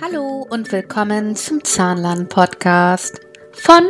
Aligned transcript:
Hallo 0.00 0.46
und 0.48 0.72
willkommen 0.72 1.36
zum 1.36 1.62
Zahnlern-Podcast 1.62 3.20
von 3.52 3.84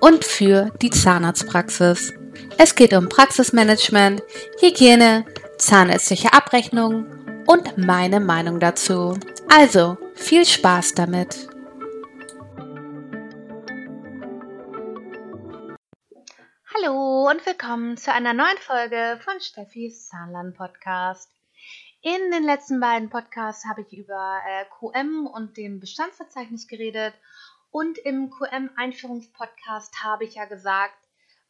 und 0.00 0.24
für 0.24 0.70
die 0.82 0.90
Zahnarztpraxis. 0.90 2.12
Es 2.58 2.74
geht 2.74 2.92
um 2.92 3.08
Praxismanagement, 3.08 4.22
Hygiene, 4.60 5.24
zahnärztliche 5.58 6.32
Abrechnung 6.32 7.06
und 7.46 7.78
meine 7.78 8.20
Meinung 8.20 8.58
dazu. 8.58 9.18
Also 9.48 9.96
viel 10.14 10.44
Spaß 10.44 10.94
damit! 10.94 11.48
Hallo 16.74 17.30
und 17.30 17.46
willkommen 17.46 17.96
zu 17.96 18.12
einer 18.12 18.34
neuen 18.34 18.58
Folge 18.58 19.20
von 19.24 19.40
Steffis 19.40 20.08
Zahnlern-Podcast. 20.08 21.35
In 22.06 22.30
den 22.30 22.44
letzten 22.44 22.78
beiden 22.78 23.10
Podcasts 23.10 23.64
habe 23.64 23.80
ich 23.80 23.92
über 23.92 24.38
äh, 24.46 24.64
QM 24.78 25.26
und 25.26 25.56
dem 25.56 25.80
Bestandsverzeichnis 25.80 26.68
geredet 26.68 27.14
und 27.72 27.98
im 27.98 28.30
QM-Einführungspodcast 28.30 30.04
habe 30.04 30.22
ich 30.22 30.36
ja 30.36 30.44
gesagt, 30.44 30.94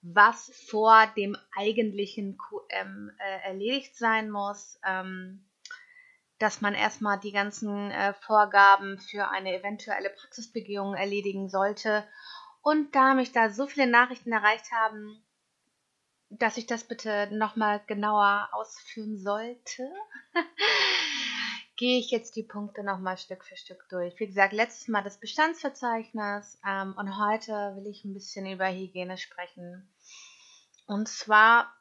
was 0.01 0.51
vor 0.71 1.09
dem 1.15 1.37
eigentlichen 1.55 2.39
QM 2.39 3.11
äh, 3.19 3.49
erledigt 3.49 3.99
sein 3.99 4.31
muss, 4.31 4.81
ähm, 4.83 5.45
dass 6.39 6.63
man 6.63 6.73
erstmal 6.73 7.21
die 7.21 7.33
ganzen 7.33 7.91
äh, 7.91 8.15
Vorgaben 8.15 8.99
für 8.99 9.29
eine 9.29 9.59
eventuelle 9.59 10.09
Praxisbegehung 10.09 10.95
erledigen 10.95 11.51
sollte. 11.51 12.09
Und 12.63 12.95
da 12.95 13.13
mich 13.13 13.31
da 13.33 13.51
so 13.51 13.67
viele 13.67 13.89
Nachrichten 13.89 14.33
erreicht 14.33 14.73
haben, 14.73 15.23
dass 16.39 16.57
ich 16.57 16.67
das 16.67 16.85
bitte 16.85 17.29
nochmal 17.33 17.83
genauer 17.87 18.49
ausführen 18.53 19.19
sollte, 19.19 19.91
gehe 21.77 21.99
ich 21.99 22.11
jetzt 22.11 22.37
die 22.37 22.43
Punkte 22.43 22.83
nochmal 22.83 23.19
Stück 23.19 23.45
für 23.45 23.57
Stück 23.57 23.87
durch. 23.91 24.19
Wie 24.19 24.27
gesagt, 24.27 24.53
letztes 24.53 24.89
Mal 24.89 25.03
das 25.03 25.21
Bestandsverzeichnis 25.21 26.59
ähm, 26.67 26.95
und 26.97 27.19
heute 27.19 27.53
will 27.77 27.87
ich 27.87 28.05
ein 28.05 28.15
bisschen 28.15 28.47
über 28.47 28.69
Hygiene 28.69 29.19
sprechen. 29.19 29.89
Und 30.87 31.09
zwar 31.09 31.73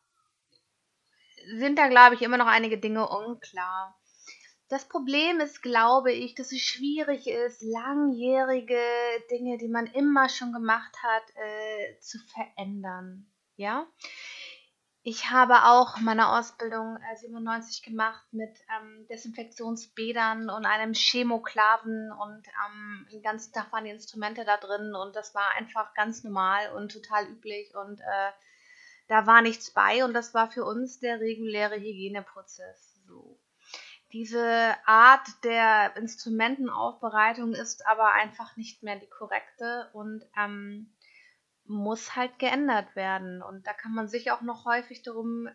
sind 1.58 1.78
da, 1.78 1.88
glaube 1.88 2.16
ich, 2.16 2.22
immer 2.22 2.38
noch 2.38 2.48
einige 2.48 2.78
Dinge 2.78 3.08
unklar. 3.08 3.98
Das 4.68 4.88
Problem 4.90 5.40
ist, 5.40 5.62
glaube 5.62 6.12
ich, 6.12 6.34
dass 6.34 6.52
es 6.52 6.62
schwierig 6.62 7.28
ist, 7.28 7.62
langjährige 7.62 8.82
Dinge, 9.30 9.58
die 9.60 9.68
man 9.68 9.86
immer 9.86 10.28
schon 10.28 10.52
gemacht 10.54 10.96
hat, 11.04 11.24
äh, 11.36 12.00
zu 12.00 12.18
verändern. 12.34 13.28
Ja, 13.58 13.88
ich 15.08 15.30
habe 15.30 15.66
auch 15.66 15.98
meine 16.00 16.30
Ausbildung 16.30 16.98
äh, 16.98 17.16
97 17.16 17.84
gemacht 17.84 18.26
mit 18.32 18.50
ähm, 18.76 19.06
Desinfektionsbädern 19.08 20.50
und 20.50 20.66
einem 20.66 20.96
Chemoklaven 20.96 22.12
und 22.12 22.48
ähm, 22.48 23.08
den 23.12 23.22
ganzen 23.22 23.54
Tag 23.54 23.72
waren 23.72 23.84
die 23.84 23.92
Instrumente 23.92 24.46
da 24.46 24.58
drin 24.58 24.96
und 24.96 25.16
das 25.16 25.36
war 25.36 25.52
einfach 25.52 25.94
ganz 25.94 26.24
normal 26.24 26.74
und 26.74 26.92
total 26.92 27.28
üblich 27.28 27.76
und 27.76 28.02
äh, 28.02 28.32
da 29.08 29.28
war 29.28 29.44
nichts 29.44 29.72
bei 29.72 30.04
und 30.04 30.16
das 30.16 30.34
war 30.34 30.50
für 30.50 30.66
uns 30.66 31.00
der 31.00 31.20
reguläre 31.20 31.76
Hygieneprozess. 31.76 33.00
So. 33.08 33.40
Diese 34.12 34.74
Art 34.88 35.28
der 35.44 35.96
Instrumentenaufbereitung 35.98 37.54
ist 37.54 37.86
aber 37.86 38.14
einfach 38.14 38.58
nicht 38.58 38.82
mehr 38.82 38.96
die 38.96 39.10
korrekte 39.10 39.88
und 39.94 40.26
ähm, 40.36 40.95
muss 41.66 42.16
halt 42.16 42.38
geändert 42.40 42.96
werden. 42.96 43.42
Und 43.42 43.66
da 43.68 43.74
kann 43.74 43.94
man 43.94 44.08
sich 44.08 44.32
auch 44.32 44.42
noch 44.42 44.66
häufig 44.66 45.02
darum 45.04 45.48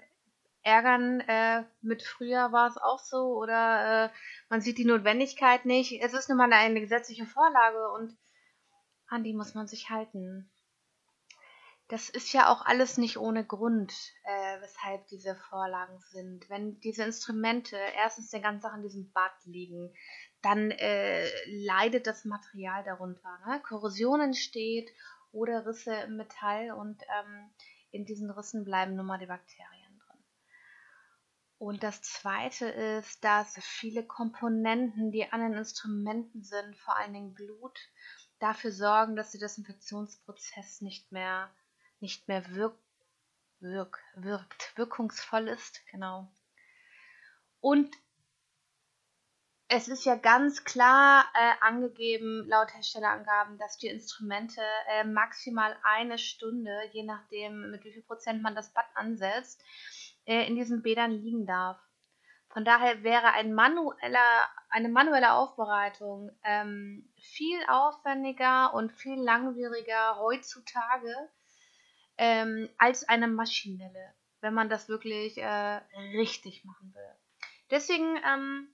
ärgern, 0.62 1.20
äh, 1.20 1.64
mit 1.80 2.02
früher 2.02 2.52
war 2.52 2.68
es 2.68 2.76
auch 2.76 2.98
so 2.98 3.38
oder 3.38 4.06
äh, 4.06 4.10
man 4.48 4.60
sieht 4.60 4.78
die 4.78 4.84
Notwendigkeit 4.84 5.64
nicht. 5.64 6.02
Es 6.02 6.12
ist 6.12 6.28
nun 6.28 6.38
mal 6.38 6.52
eine 6.52 6.80
gesetzliche 6.80 7.26
Vorlage 7.26 7.90
und 7.92 8.16
an 9.08 9.24
die 9.24 9.34
muss 9.34 9.54
man 9.54 9.66
sich 9.66 9.90
halten. 9.90 10.50
Das 11.88 12.08
ist 12.08 12.32
ja 12.32 12.52
auch 12.52 12.64
alles 12.64 12.98
nicht 12.98 13.16
ohne 13.16 13.44
Grund, 13.44 13.92
äh, 14.24 14.60
weshalb 14.60 15.08
diese 15.08 15.34
Vorlagen 15.34 15.98
sind. 16.12 16.48
Wenn 16.48 16.78
diese 16.80 17.02
Instrumente 17.02 17.76
erstens 17.96 18.30
den 18.30 18.42
ganzen 18.42 18.62
Tag 18.62 18.76
in 18.76 18.82
diesem 18.82 19.10
Bad 19.12 19.32
liegen, 19.44 19.92
dann 20.40 20.70
äh, 20.70 21.26
leidet 21.46 22.06
das 22.06 22.24
Material 22.24 22.84
darunter. 22.84 23.38
Ne? 23.46 23.60
Korrosion 23.66 24.20
entsteht 24.20 24.88
oder 25.32 25.66
Risse 25.66 25.94
im 25.94 26.16
Metall 26.16 26.72
und 26.72 27.02
ähm, 27.02 27.50
in 27.90 28.04
diesen 28.04 28.30
Rissen 28.30 28.64
bleiben 28.64 28.96
nun 28.96 29.06
mal 29.06 29.18
die 29.18 29.26
Bakterien 29.26 29.98
drin. 29.98 30.24
Und 31.58 31.82
das 31.82 32.02
zweite 32.02 32.68
ist, 32.68 33.22
dass 33.22 33.54
viele 33.62 34.04
Komponenten, 34.04 35.12
die 35.12 35.30
an 35.30 35.40
den 35.40 35.54
Instrumenten 35.54 36.42
sind, 36.42 36.76
vor 36.78 36.96
allen 36.96 37.12
Dingen 37.12 37.34
Blut, 37.34 37.78
dafür 38.38 38.72
sorgen, 38.72 39.16
dass 39.16 39.32
der 39.32 39.40
Desinfektionsprozess 39.40 40.80
nicht 40.80 41.12
mehr, 41.12 41.50
nicht 42.00 42.26
mehr 42.28 42.48
wirkt, 42.54 42.82
wirk, 43.60 44.00
wirkt, 44.14 44.72
wirkungsvoll 44.76 45.48
ist. 45.48 45.84
Genau. 45.90 46.32
Und 47.60 47.94
es 49.72 49.86
ist 49.86 50.04
ja 50.04 50.16
ganz 50.16 50.64
klar 50.64 51.24
äh, 51.32 51.52
angegeben, 51.64 52.44
laut 52.48 52.74
Herstellerangaben, 52.74 53.56
dass 53.56 53.78
die 53.78 53.86
Instrumente 53.86 54.60
äh, 54.88 55.04
maximal 55.04 55.76
eine 55.84 56.18
Stunde, 56.18 56.76
je 56.92 57.04
nachdem, 57.04 57.70
mit 57.70 57.84
wie 57.84 57.92
viel 57.92 58.02
Prozent 58.02 58.42
man 58.42 58.56
das 58.56 58.72
Bad 58.72 58.86
ansetzt, 58.94 59.62
äh, 60.26 60.44
in 60.48 60.56
diesen 60.56 60.82
Bädern 60.82 61.12
liegen 61.12 61.46
darf. 61.46 61.78
Von 62.48 62.64
daher 62.64 63.04
wäre 63.04 63.32
ein 63.32 63.54
manueller, 63.54 64.48
eine 64.70 64.88
manuelle 64.88 65.34
Aufbereitung 65.34 66.32
ähm, 66.42 67.08
viel 67.20 67.60
aufwendiger 67.68 68.74
und 68.74 68.90
viel 68.90 69.22
langwieriger 69.22 70.18
heutzutage 70.18 71.14
ähm, 72.18 72.68
als 72.76 73.08
eine 73.08 73.28
maschinelle, 73.28 74.14
wenn 74.40 74.52
man 74.52 74.68
das 74.68 74.88
wirklich 74.88 75.38
äh, 75.38 75.80
richtig 76.16 76.64
machen 76.64 76.92
will. 76.92 77.14
Deswegen 77.70 78.16
ähm, 78.26 78.68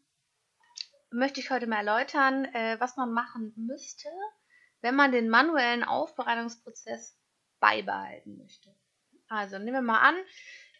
möchte 1.16 1.40
ich 1.40 1.50
heute 1.50 1.66
mal 1.66 1.78
erläutern, 1.78 2.44
äh, 2.44 2.76
was 2.78 2.96
man 2.96 3.12
machen 3.12 3.52
müsste, 3.56 4.08
wenn 4.82 4.94
man 4.94 5.12
den 5.12 5.28
manuellen 5.28 5.82
Aufbereitungsprozess 5.82 7.18
beibehalten 7.58 8.36
möchte. 8.36 8.74
Also 9.28 9.58
nehmen 9.58 9.72
wir 9.72 9.82
mal 9.82 10.00
an, 10.00 10.16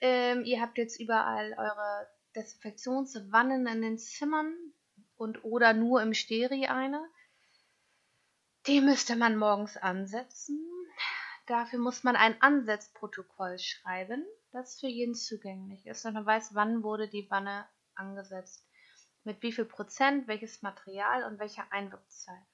ähm, 0.00 0.44
ihr 0.44 0.60
habt 0.60 0.78
jetzt 0.78 1.00
überall 1.00 1.54
eure 1.58 2.08
Desinfektionswannen 2.36 3.66
in 3.66 3.80
den 3.80 3.98
Zimmern 3.98 4.54
und 5.16 5.42
oder 5.42 5.72
nur 5.72 6.02
im 6.02 6.12
Steri 6.12 6.66
eine. 6.66 7.02
Die 8.66 8.82
müsste 8.82 9.16
man 9.16 9.36
morgens 9.36 9.76
ansetzen. 9.78 10.60
Dafür 11.46 11.78
muss 11.78 12.04
man 12.04 12.14
ein 12.14 12.40
Ansetzprotokoll 12.42 13.58
schreiben, 13.58 14.26
das 14.52 14.80
für 14.80 14.88
jeden 14.88 15.14
zugänglich 15.14 15.86
ist 15.86 16.04
und 16.04 16.14
man 16.14 16.26
weiß, 16.26 16.54
wann 16.54 16.82
wurde 16.82 17.08
die 17.08 17.26
Wanne 17.30 17.66
angesetzt 17.94 18.65
mit 19.26 19.42
wie 19.42 19.52
viel 19.52 19.64
Prozent, 19.64 20.28
welches 20.28 20.62
Material 20.62 21.24
und 21.24 21.40
welcher 21.40 21.70
Einwirkzeit. 21.72 22.46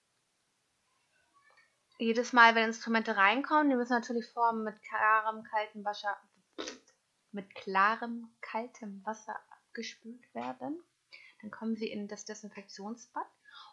Jedes 1.99 2.33
Mal, 2.33 2.55
wenn 2.55 2.65
Instrumente 2.65 3.17
reinkommen, 3.17 3.69
die 3.69 3.77
müssen 3.77 3.93
natürlich 3.93 4.27
vorher 4.33 4.55
mit 4.55 4.83
klarem, 4.83 5.45
kaltem 5.45 5.85
Wasser, 5.85 6.17
mit 7.31 7.55
klarem, 7.55 8.35
kaltem 8.41 9.05
Wasser 9.05 9.39
abgespült 9.51 10.35
werden. 10.35 10.83
Dann 11.43 11.51
kommen 11.51 11.77
sie 11.77 11.89
in 11.89 12.09
das 12.09 12.25
Desinfektionsbad. 12.25 13.27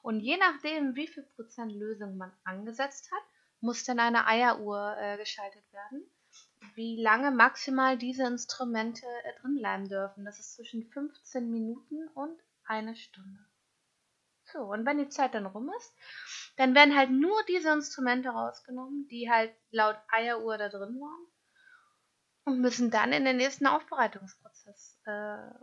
Und 0.04 0.20
je 0.20 0.38
nachdem, 0.38 0.96
wie 0.96 1.08
viel 1.08 1.24
Prozent 1.24 1.72
Lösung 1.72 2.18
man 2.18 2.32
angesetzt 2.44 3.10
hat, 3.12 3.24
muss 3.62 3.86
dann 3.86 4.00
eine 4.00 4.28
Eieruhr 4.28 4.96
äh, 4.98 5.18
geschaltet 5.18 5.64
werden, 5.72 6.04
wie 6.76 7.02
lange 7.02 7.32
maximal 7.32 7.98
diese 7.98 8.28
Instrumente 8.28 9.06
äh, 9.24 9.40
drin 9.40 9.56
bleiben 9.56 9.88
dürfen. 9.88 10.26
Das 10.26 10.40
ist 10.40 10.56
zwischen 10.56 10.86
15 10.92 11.50
Minuten 11.50 12.08
und 12.10 12.40
eine 12.70 12.96
Stunde. 12.96 13.40
So, 14.46 14.60
und 14.60 14.86
wenn 14.86 14.98
die 14.98 15.10
Zeit 15.10 15.34
dann 15.34 15.46
rum 15.46 15.72
ist, 15.78 15.94
dann 16.58 16.74
werden 16.74 16.96
halt 16.96 17.12
nur 17.12 17.38
diese 17.48 17.72
Instrumente 17.72 18.30
rausgenommen, 18.30 19.08
die 19.10 19.30
halt 19.30 19.54
laut 19.72 19.98
Eieruhr 20.10 20.58
da 20.58 20.70
drin 20.70 21.00
waren 21.00 21.28
und 22.46 22.62
müssen 22.62 22.90
dann 22.90 23.14
in 23.14 23.26
den 23.26 23.38
nächsten 23.38 23.68
Aufbereitungsprozess 23.68 25.00
äh, 25.06 25.12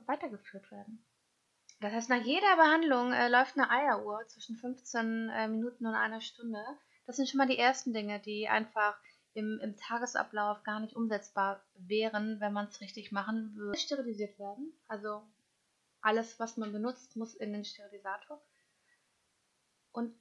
weitergeführt 0.07 0.71
werden. 0.71 1.05
Das 1.81 1.93
heißt, 1.93 2.11
nach 2.11 2.23
jeder 2.23 2.57
Behandlung 2.57 3.13
äh, 3.13 3.29
läuft 3.29 3.59
eine 3.59 3.71
Eieruhr 3.71 4.27
zwischen 4.29 4.57
15 4.57 5.29
äh, 5.29 5.49
Minuten 5.49 5.87
und 5.87 5.95
einer 5.95 6.21
Stunde. 6.21 6.63
Das 7.07 7.17
sind 7.17 7.29
schon 7.29 7.39
mal 7.39 7.49
die 7.49 7.59
ersten 7.59 7.93
Dinge, 7.93 8.21
die 8.21 8.49
einfach 8.49 8.97
im, 9.35 9.61
im 9.63 9.77
Tagesablauf 9.77 10.63
gar 10.63 10.81
nicht 10.81 10.97
umsetzbar 10.97 11.63
wären, 11.75 12.41
wenn 12.41 12.53
man 12.53 12.69
es 12.69 12.81
richtig 12.81 13.13
machen 13.13 13.55
würde. 13.55 13.79
Sterilisiert 13.79 14.39
werden, 14.39 14.73
also 14.89 15.23
alles, 16.07 16.39
was 16.39 16.57
man 16.57 16.73
benutzt, 16.73 17.17
muss 17.17 17.35
in 17.35 17.53
den 17.53 17.65
Sterilisator. 17.65 18.41
Und 19.93 20.15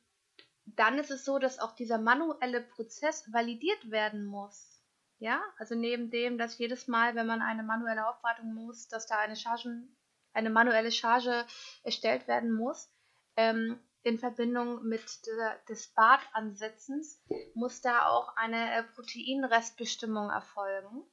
dann 0.65 0.97
ist 0.97 1.11
es 1.11 1.23
so, 1.23 1.37
dass 1.37 1.59
auch 1.59 1.75
dieser 1.75 1.99
manuelle 1.99 2.61
Prozess 2.61 3.31
validiert 3.31 3.91
werden 3.91 4.25
muss. 4.25 4.81
Ja, 5.19 5.41
also 5.57 5.75
neben 5.75 6.09
dem, 6.09 6.37
dass 6.37 6.57
jedes 6.57 6.87
Mal, 6.87 7.15
wenn 7.15 7.27
man 7.27 7.41
eine 7.41 7.63
manuelle 7.63 8.07
Aufbereitung 8.07 8.53
muss, 8.53 8.87
dass 8.87 9.05
da 9.05 9.19
eine 9.19 9.35
Chargen, 9.35 9.95
eine 10.33 10.49
manuelle 10.49 10.91
Charge 10.91 11.45
erstellt 11.83 12.27
werden 12.27 12.51
muss, 12.51 12.91
ähm, 13.37 13.79
in 14.01 14.17
Verbindung 14.17 14.83
mit 14.83 15.03
der, 15.25 15.59
des 15.69 15.93
Badansetzens 15.93 17.23
muss 17.53 17.81
da 17.81 18.07
auch 18.07 18.35
eine 18.35 18.75
äh, 18.75 18.83
Proteinrestbestimmung 18.83 20.29
erfolgen, 20.31 21.03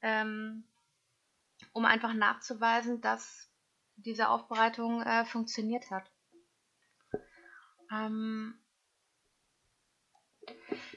ähm, 0.00 0.64
um 1.72 1.84
einfach 1.84 2.14
nachzuweisen, 2.14 3.00
dass 3.00 3.50
diese 3.96 4.28
Aufbereitung 4.28 5.02
äh, 5.02 5.24
funktioniert 5.24 5.90
hat. 5.90 6.10
Ähm, 7.90 8.58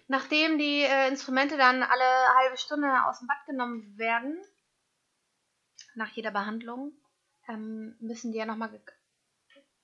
nachdem 0.08 0.58
die 0.58 0.82
äh, 0.82 1.08
Instrumente 1.08 1.58
dann 1.58 1.84
alle 1.84 2.36
halbe 2.40 2.58
Stunde 2.58 2.88
aus 3.06 3.20
dem 3.20 3.28
Bad 3.28 3.46
genommen 3.46 3.98
werden, 3.98 4.38
nach 5.96 6.10
jeder 6.10 6.32
Behandlung, 6.32 6.94
ähm, 7.48 7.96
müssen 8.00 8.32
die 8.32 8.38
ja 8.38 8.46
nochmal 8.46 8.72
ge 8.72 8.82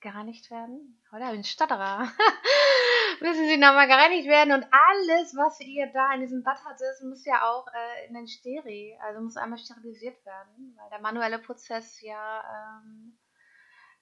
gereinigt 0.00 0.50
werden. 0.50 1.02
Oder 1.10 1.30
oh, 1.30 1.34
ein 1.34 1.42
Stotterer. 1.42 2.12
müssen 3.20 3.46
sie 3.46 3.56
nochmal 3.56 3.86
gereinigt 3.86 4.28
werden 4.28 4.52
und 4.52 4.66
alles, 4.70 5.34
was 5.36 5.60
ihr 5.60 5.86
da 5.92 6.12
in 6.14 6.20
diesem 6.20 6.42
Bad 6.42 6.64
hattet, 6.64 7.02
muss 7.02 7.24
ja 7.24 7.42
auch 7.42 7.66
äh, 7.68 8.06
in 8.08 8.14
den 8.14 8.28
Steri, 8.28 8.98
also 9.02 9.20
muss 9.20 9.36
einmal 9.36 9.58
sterilisiert 9.58 10.24
werden, 10.24 10.76
weil 10.76 10.90
der 10.90 11.00
manuelle 11.00 11.38
Prozess 11.38 12.00
ja, 12.00 12.80
ähm, 12.82 13.18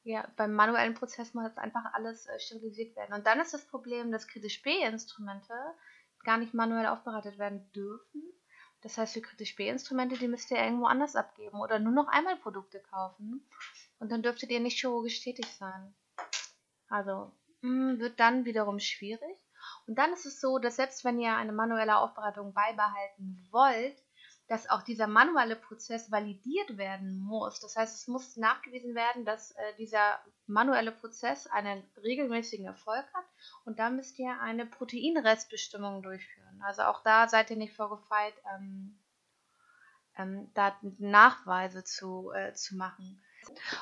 ja 0.03 0.27
beim 0.37 0.53
manuellen 0.53 0.95
Prozess 0.95 1.35
muss 1.35 1.45
jetzt 1.45 1.59
einfach 1.59 1.93
alles 1.93 2.27
äh, 2.27 2.39
sterilisiert 2.39 2.97
werden. 2.97 3.15
Und 3.15 3.27
dann 3.27 3.41
ist 3.41 3.55
das 3.55 3.67
Problem, 3.67 4.11
dass 4.13 4.29
kritisch 4.29 4.63
B-Instrumente 4.63 5.55
gar 6.25 6.39
nicht 6.39 6.55
manuell 6.55 6.87
aufbereitet 6.87 7.39
werden 7.39 7.71
dürfen. 7.73 8.23
Das 8.83 8.99
heißt, 8.99 9.15
für 9.15 9.23
kritisch 9.23 9.57
B-Instrumente, 9.57 10.19
die 10.19 10.29
müsst 10.29 10.51
ihr 10.51 10.59
irgendwo 10.59 10.87
anders 10.87 11.17
abgeben 11.17 11.61
oder 11.61 11.79
nur 11.79 11.93
noch 11.93 12.09
einmal 12.09 12.37
Produkte 12.37 12.81
kaufen. 12.81 13.49
Und 13.99 14.13
dann 14.13 14.23
dürftet 14.23 14.51
ihr 14.51 14.61
nicht 14.61 14.79
chirurgisch 14.79 15.23
tätig 15.23 15.47
sein. 15.47 15.95
Also 16.89 17.33
wird 17.65 18.21
dann 18.21 18.45
wiederum 18.45 18.79
schwierig. 18.79 19.39
Und 19.87 19.99
dann 19.99 20.13
ist 20.13 20.27
es 20.27 20.41
so, 20.41 20.59
dass 20.59 20.77
selbst 20.77 21.05
wenn 21.05 21.19
ihr 21.19 21.37
eine 21.37 21.53
manuelle 21.53 21.99
Aufbereitung 21.99 22.53
beibehalten 22.53 23.47
wollt, 23.51 23.97
dass 24.49 24.69
auch 24.69 24.83
dieser 24.83 25.07
manuelle 25.07 25.57
Prozess 25.57 26.11
validiert 26.11 26.77
werden 26.77 27.19
muss. 27.19 27.61
Das 27.61 27.77
heißt, 27.77 27.97
es 27.97 28.09
muss 28.09 28.37
nachgewiesen 28.37 28.95
werden, 28.95 29.25
dass 29.25 29.53
äh, 29.53 29.75
dieser 29.79 30.21
manuelle 30.47 30.93
Prozess 30.93 31.47
einen 31.47 31.83
regelmäßigen 32.03 32.67
Erfolg 32.67 33.07
hat 33.15 33.25
und 33.65 33.79
da 33.79 33.89
müsst 33.89 34.19
ihr 34.19 34.39
eine 34.41 34.67
Proteinrestbestimmung 34.67 36.03
durchführen. 36.03 36.63
Also 36.63 36.83
auch 36.83 37.03
da 37.03 37.27
seid 37.29 37.51
ihr 37.51 37.57
nicht 37.57 37.75
vorgefeit, 37.75 38.35
ähm, 38.55 38.99
ähm, 40.19 40.51
da 40.53 40.77
Nachweise 40.99 41.83
zu, 41.83 42.31
äh, 42.33 42.53
zu 42.53 42.77
machen. 42.77 43.23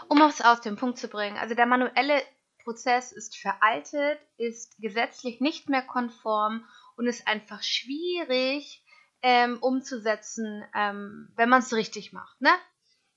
Um 0.09 0.21
es 0.23 0.41
aus 0.41 0.61
dem 0.61 0.77
Punkt 0.77 0.99
zu 0.99 1.09
bringen, 1.09 1.39
also 1.39 1.55
der 1.55 1.67
manuelle 1.67 2.23
Prozess 2.63 3.13
ist 3.13 3.37
veraltet, 3.37 4.19
ist 4.37 4.81
gesetzlich 4.81 5.41
nicht 5.41 5.69
mehr 5.69 5.83
konform 5.83 6.65
und 6.97 7.07
ist 7.07 7.27
einfach 7.27 7.63
schwierig 7.63 8.85
ähm, 9.23 9.59
umzusetzen, 9.61 10.65
ähm, 10.75 11.33
wenn 11.37 11.49
man 11.49 11.61
es 11.61 11.73
richtig 11.73 12.13
macht. 12.13 12.41
Ne? 12.41 12.51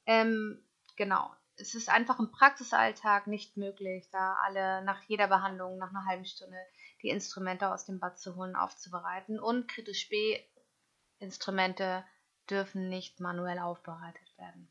Ähm, 0.05 0.63
genau. 0.95 1.31
Es 1.57 1.73
ist 1.73 1.89
einfach 1.89 2.19
im 2.19 2.31
Praxisalltag 2.31 3.27
nicht 3.27 3.55
möglich, 3.55 4.09
da 4.11 4.35
alle 4.43 4.83
nach 4.83 5.01
jeder 5.03 5.27
Behandlung, 5.27 5.77
nach 5.77 5.89
einer 5.89 6.05
halben 6.05 6.25
Stunde, 6.25 6.57
die 7.01 7.09
Instrumente 7.09 7.71
aus 7.71 7.85
dem 7.85 7.99
Bad 7.99 8.19
zu 8.19 8.35
holen, 8.35 8.57
aufzubereiten. 8.57 9.39
Und 9.39 9.69
kritisch 9.69 10.09
B-Instrumente 10.09 12.03
dürfen 12.49 12.89
nicht 12.89 13.21
manuell 13.21 13.59
aufbereitet 13.59 14.37
werden. 14.37 14.67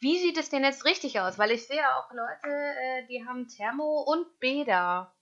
Wie 0.00 0.18
sieht 0.18 0.38
es 0.38 0.50
denn 0.50 0.64
jetzt 0.64 0.84
richtig 0.84 1.20
aus? 1.20 1.38
Weil 1.38 1.50
ich 1.50 1.66
sehe 1.66 1.96
auch 1.96 2.10
Leute, 2.12 2.48
äh, 2.48 3.06
die 3.06 3.26
haben 3.26 3.48
Thermo 3.48 4.02
und 4.02 4.38
Bäder. 4.40 5.14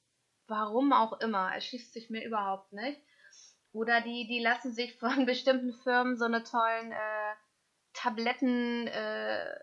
Warum 0.48 0.92
auch 0.92 1.20
immer, 1.20 1.52
erschließt 1.54 1.92
sich 1.92 2.10
mir 2.10 2.24
überhaupt 2.24 2.72
nicht. 2.72 3.00
Oder 3.72 4.00
die, 4.00 4.26
die 4.26 4.40
lassen 4.40 4.72
sich 4.72 4.98
von 4.98 5.26
bestimmten 5.26 5.72
Firmen 5.82 6.16
so 6.16 6.24
eine 6.24 6.42
tollen 6.42 6.92
äh, 6.92 7.34
Tabletten 7.92 8.86
äh, 8.86 9.54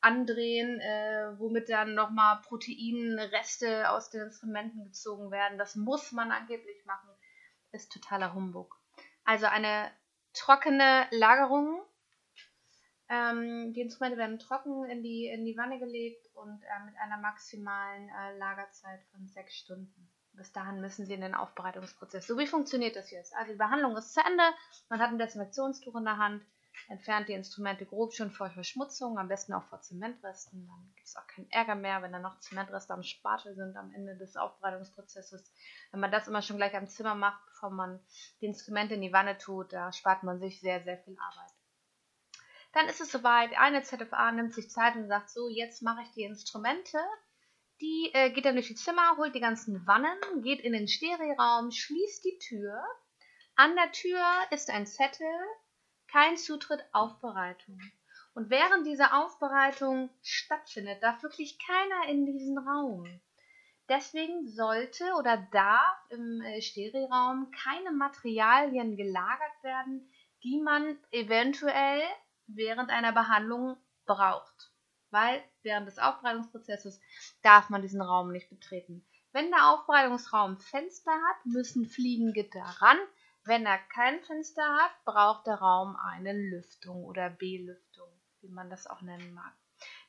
andrehen, 0.00 0.80
äh, 0.80 1.38
womit 1.38 1.70
dann 1.70 1.94
nochmal 1.94 2.40
Proteinreste 2.42 3.90
aus 3.90 4.10
den 4.10 4.22
Instrumenten 4.22 4.84
gezogen 4.84 5.30
werden. 5.30 5.58
Das 5.58 5.76
muss 5.76 6.12
man 6.12 6.30
angeblich 6.30 6.84
machen. 6.84 7.08
Ist 7.72 7.90
totaler 7.92 8.34
Humbug. 8.34 8.78
Also 9.24 9.46
eine 9.46 9.90
trockene 10.34 11.06
Lagerung. 11.10 11.82
Ähm, 13.08 13.72
die 13.74 13.82
Instrumente 13.82 14.16
werden 14.16 14.38
trocken 14.38 14.84
in 14.88 15.02
die, 15.02 15.26
in 15.26 15.44
die 15.44 15.56
Wanne 15.56 15.78
gelegt 15.78 16.26
und 16.34 16.62
äh, 16.62 16.84
mit 16.86 16.94
einer 16.96 17.18
maximalen 17.18 18.08
äh, 18.08 18.38
Lagerzeit 18.38 19.00
von 19.12 19.26
sechs 19.28 19.54
Stunden. 19.56 20.10
Bis 20.32 20.52
dahin 20.52 20.80
müssen 20.80 21.06
Sie 21.06 21.14
in 21.14 21.20
den 21.20 21.34
Aufbereitungsprozess. 21.34 22.26
So 22.26 22.38
wie 22.38 22.46
funktioniert 22.46 22.96
das 22.96 23.10
jetzt? 23.10 23.34
Also 23.36 23.52
die 23.52 23.58
Behandlung 23.58 23.96
ist 23.96 24.14
zu 24.14 24.20
Ende, 24.20 24.42
man 24.88 25.00
hat 25.00 25.10
ein 25.10 25.18
Desinfektionstuch 25.18 25.94
in 25.94 26.04
der 26.04 26.16
Hand, 26.16 26.42
entfernt 26.88 27.28
die 27.28 27.34
Instrumente 27.34 27.86
grob 27.86 28.12
schon 28.14 28.30
vor 28.30 28.50
Verschmutzung, 28.50 29.18
am 29.18 29.28
besten 29.28 29.52
auch 29.52 29.64
vor 29.64 29.80
Zementresten. 29.80 30.66
Dann 30.66 30.92
gibt 30.96 31.06
es 31.06 31.16
auch 31.16 31.26
keinen 31.26 31.50
Ärger 31.50 31.76
mehr, 31.76 32.02
wenn 32.02 32.10
da 32.10 32.18
noch 32.18 32.40
Zementreste 32.40 32.92
am 32.92 33.02
Spatel 33.02 33.54
sind 33.54 33.76
am 33.76 33.92
Ende 33.94 34.16
des 34.16 34.36
Aufbereitungsprozesses. 34.36 35.52
Wenn 35.92 36.00
man 36.00 36.10
das 36.10 36.26
immer 36.26 36.42
schon 36.42 36.56
gleich 36.56 36.74
am 36.74 36.88
Zimmer 36.88 37.14
macht, 37.14 37.44
bevor 37.46 37.70
man 37.70 38.00
die 38.40 38.46
Instrumente 38.46 38.94
in 38.94 39.02
die 39.02 39.12
Wanne 39.12 39.38
tut, 39.38 39.72
da 39.72 39.92
spart 39.92 40.24
man 40.24 40.40
sich 40.40 40.60
sehr, 40.60 40.82
sehr 40.82 40.98
viel 40.98 41.16
Arbeit. 41.20 41.53
Dann 42.74 42.88
ist 42.88 43.00
es 43.00 43.10
soweit, 43.10 43.56
eine 43.58 43.82
ZFA 43.82 44.32
nimmt 44.32 44.52
sich 44.52 44.68
Zeit 44.68 44.96
und 44.96 45.08
sagt 45.08 45.30
so, 45.30 45.48
jetzt 45.48 45.82
mache 45.82 46.02
ich 46.02 46.10
die 46.12 46.24
Instrumente 46.24 46.98
die 47.80 48.10
äh, 48.14 48.30
geht 48.30 48.44
dann 48.44 48.54
durch 48.54 48.68
die 48.68 48.74
Zimmer, 48.74 49.16
holt 49.16 49.34
die 49.34 49.40
ganzen 49.40 49.86
Wannen, 49.86 50.42
geht 50.42 50.60
in 50.60 50.72
den 50.72 50.88
Stereoraum, 50.88 51.70
schließt 51.70 52.24
die 52.24 52.38
Tür. 52.38 52.82
An 53.56 53.74
der 53.76 53.92
Tür 53.92 54.24
ist 54.50 54.70
ein 54.70 54.86
Zettel, 54.86 55.26
kein 56.08 56.36
Zutritt, 56.36 56.84
Aufbereitung. 56.92 57.78
Und 58.34 58.50
während 58.50 58.86
diese 58.86 59.12
Aufbereitung 59.12 60.10
stattfindet, 60.22 61.02
darf 61.02 61.22
wirklich 61.22 61.58
keiner 61.64 62.08
in 62.08 62.26
diesen 62.26 62.58
Raum. 62.58 63.20
Deswegen 63.88 64.48
sollte 64.48 65.04
oder 65.18 65.36
darf 65.52 65.98
im 66.10 66.40
äh, 66.40 66.62
Stereoraum 66.62 67.50
keine 67.50 67.92
Materialien 67.92 68.96
gelagert 68.96 69.62
werden, 69.62 70.10
die 70.42 70.60
man 70.60 70.98
eventuell 71.10 72.02
während 72.46 72.90
einer 72.90 73.12
Behandlung 73.12 73.76
braucht 74.06 74.74
weil 75.14 75.40
während 75.62 75.86
des 75.86 75.98
Aufbereitungsprozesses 75.98 77.00
darf 77.42 77.70
man 77.70 77.80
diesen 77.82 78.02
Raum 78.02 78.32
nicht 78.32 78.50
betreten. 78.50 79.06
Wenn 79.32 79.50
der 79.50 79.70
Aufbereitungsraum 79.70 80.58
Fenster 80.58 81.12
hat, 81.12 81.46
müssen 81.46 81.86
Fliegengitter 81.86 82.62
ran. 82.80 82.98
Wenn 83.44 83.64
er 83.64 83.78
kein 83.78 84.20
Fenster 84.22 84.62
hat, 84.62 84.90
braucht 85.04 85.46
der 85.46 85.54
Raum 85.54 85.96
eine 85.96 86.32
Lüftung 86.32 87.04
oder 87.04 87.30
Belüftung, 87.30 88.08
wie 88.40 88.48
man 88.48 88.70
das 88.70 88.88
auch 88.88 89.02
nennen 89.02 89.32
mag. 89.34 89.52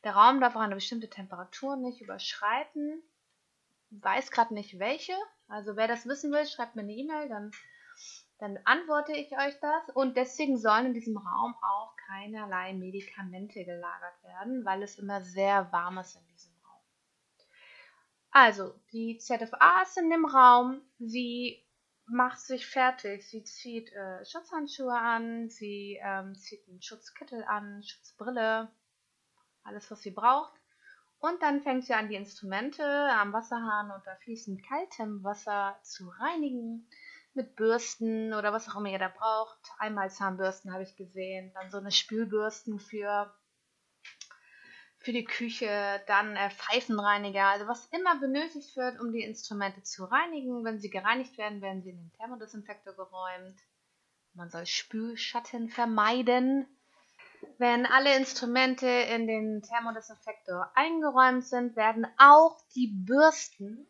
Der 0.04 0.16
Raum 0.16 0.42
darf 0.42 0.56
auch 0.56 0.62
eine 0.62 0.76
bestimmte 0.76 1.10
Temperatur 1.10 1.76
nicht 1.76 2.02
überschreiten. 2.02 3.04
Weiß 3.92 4.32
gerade 4.32 4.56
nicht 4.56 4.80
welche. 4.80 5.14
Also 5.48 5.76
wer 5.76 5.88
das 5.88 6.08
wissen 6.08 6.32
will, 6.32 6.48
schreibt 6.48 6.76
mir 6.76 6.82
eine 6.82 6.94
E-Mail, 6.94 7.30
dann 7.30 7.52
dann 8.38 8.60
antworte 8.66 9.14
ich 9.14 9.32
euch 9.38 9.58
das. 9.62 9.90
Und 9.94 10.18
deswegen 10.18 10.58
sollen 10.58 10.88
in 10.88 10.94
diesem 10.94 11.18
Raum 11.18 11.56
auch 11.62 11.95
keinerlei 12.08 12.74
Medikamente 12.74 13.66
gelagert 13.66 14.24
werden, 14.24 14.66
weil 14.66 14.84
es 14.84 14.98
immer 15.00 15.22
sehr 15.22 15.72
warm 15.72 15.98
ist 15.98 16.16
in 16.16 16.26
diesem 16.28 16.54
Raum. 16.64 16.82
Also, 18.32 18.80
die 18.92 19.18
ZFA 19.18 19.82
ist 19.84 19.98
in 19.98 20.10
dem 20.10 20.26
Raum. 20.26 20.82
Sie 21.00 21.64
macht 22.08 22.40
sich 22.40 22.66
fertig. 22.66 23.28
Sie 23.28 23.44
zieht 23.44 23.92
äh, 23.94 24.26
Schutzhandschuhe 24.26 24.98
an, 24.98 25.50
sie 25.50 26.00
ähm, 26.02 26.36
zieht 26.36 26.68
einen 26.68 26.82
Schutzkittel 26.82 27.44
an, 27.44 27.84
Schutzbrille, 27.84 28.72
alles, 29.64 29.90
was 29.90 30.02
sie 30.02 30.12
braucht. 30.12 30.54
Und 31.20 31.42
dann 31.42 31.62
fängt 31.62 31.86
sie 31.86 31.94
an, 31.94 32.10
die 32.10 32.16
Instrumente 32.16 32.84
am 32.84 33.34
Wasserhahn 33.34 33.90
unter 33.90 34.16
fließend 34.18 34.64
kaltem 34.68 35.24
Wasser 35.24 35.80
zu 35.82 36.10
reinigen 36.10 36.88
mit 37.36 37.56
Bürsten 37.56 38.34
oder 38.34 38.54
was 38.54 38.70
auch 38.70 38.78
immer 38.78 38.90
ihr 38.90 39.00
da 39.00 39.10
braucht. 39.10 39.60
Einmal 39.78 40.10
Zahnbürsten 40.10 40.74
habe 40.74 40.84
ich 40.84 40.96
gesehen, 40.96 41.52
dann 41.54 41.70
so 41.70 41.78
eine 41.78 41.92
Spülbürsten 41.92 42.80
für, 42.80 43.34
für 45.00 45.12
die 45.12 45.26
Küche, 45.26 46.02
dann 46.08 46.36
äh, 46.36 46.50
Pfeifenreiniger, 46.50 47.46
also 47.46 47.68
was 47.68 47.88
immer 47.88 48.20
benötigt 48.20 48.76
wird, 48.78 49.00
um 49.00 49.12
die 49.12 49.24
Instrumente 49.24 49.84
zu 49.84 50.06
reinigen. 50.06 50.64
Wenn 50.64 50.80
sie 50.80 50.90
gereinigt 50.90 51.38
werden, 51.38 51.62
werden 51.62 51.84
sie 51.84 51.90
in 51.92 51.98
den 51.98 52.12
Thermodesinfektor 52.14 52.94
geräumt. 52.94 53.60
Man 54.34 54.50
soll 54.50 54.66
Spülschatten 54.66 55.70
vermeiden. 55.70 56.68
Wenn 57.58 57.86
alle 57.86 58.16
Instrumente 58.18 58.88
in 58.88 59.28
den 59.28 59.62
Thermodesinfektor 59.62 60.72
eingeräumt 60.76 61.46
sind, 61.46 61.76
werden 61.76 62.08
auch 62.18 62.58
die 62.76 62.88
Bürsten 63.06 63.88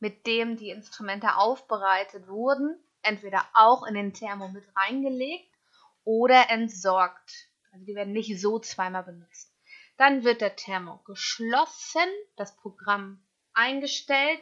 mit 0.00 0.26
dem 0.26 0.56
die 0.56 0.70
Instrumente 0.70 1.36
aufbereitet 1.36 2.28
wurden, 2.28 2.78
entweder 3.02 3.44
auch 3.54 3.86
in 3.86 3.94
den 3.94 4.12
Thermo 4.12 4.48
mit 4.48 4.64
reingelegt 4.76 5.52
oder 6.04 6.50
entsorgt. 6.50 7.48
Also 7.72 7.84
die 7.84 7.94
werden 7.94 8.12
nicht 8.12 8.40
so 8.40 8.58
zweimal 8.58 9.02
benutzt. 9.02 9.54
Dann 9.96 10.24
wird 10.24 10.40
der 10.40 10.56
Thermo 10.56 10.98
geschlossen, 11.04 12.08
das 12.36 12.56
Programm 12.56 13.20
eingestellt 13.52 14.40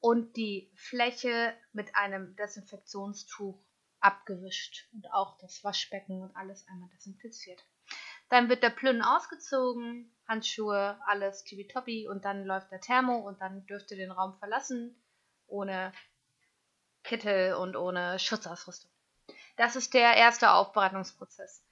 und 0.00 0.36
die 0.36 0.70
Fläche 0.74 1.54
mit 1.72 1.94
einem 1.94 2.34
Desinfektionstuch 2.36 3.58
abgewischt 4.00 4.88
und 4.92 5.12
auch 5.12 5.38
das 5.38 5.64
Waschbecken 5.64 6.22
und 6.22 6.34
alles 6.36 6.66
einmal 6.68 6.88
desinfiziert. 6.90 7.62
Dann 8.34 8.48
wird 8.48 8.64
der 8.64 8.70
Plünn 8.70 9.00
ausgezogen, 9.00 10.12
Handschuhe, 10.26 10.98
alles 11.06 11.44
tippitoppi 11.44 12.08
und 12.08 12.24
dann 12.24 12.44
läuft 12.44 12.72
der 12.72 12.80
Thermo 12.80 13.18
und 13.18 13.40
dann 13.40 13.64
dürft 13.66 13.92
ihr 13.92 13.96
den 13.96 14.10
Raum 14.10 14.36
verlassen 14.40 15.00
ohne 15.46 15.92
Kittel 17.04 17.54
und 17.54 17.76
ohne 17.76 18.18
Schutzausrüstung. 18.18 18.90
Das 19.56 19.76
ist 19.76 19.94
der 19.94 20.16
erste 20.16 20.50
Aufbereitungsprozess. 20.50 21.64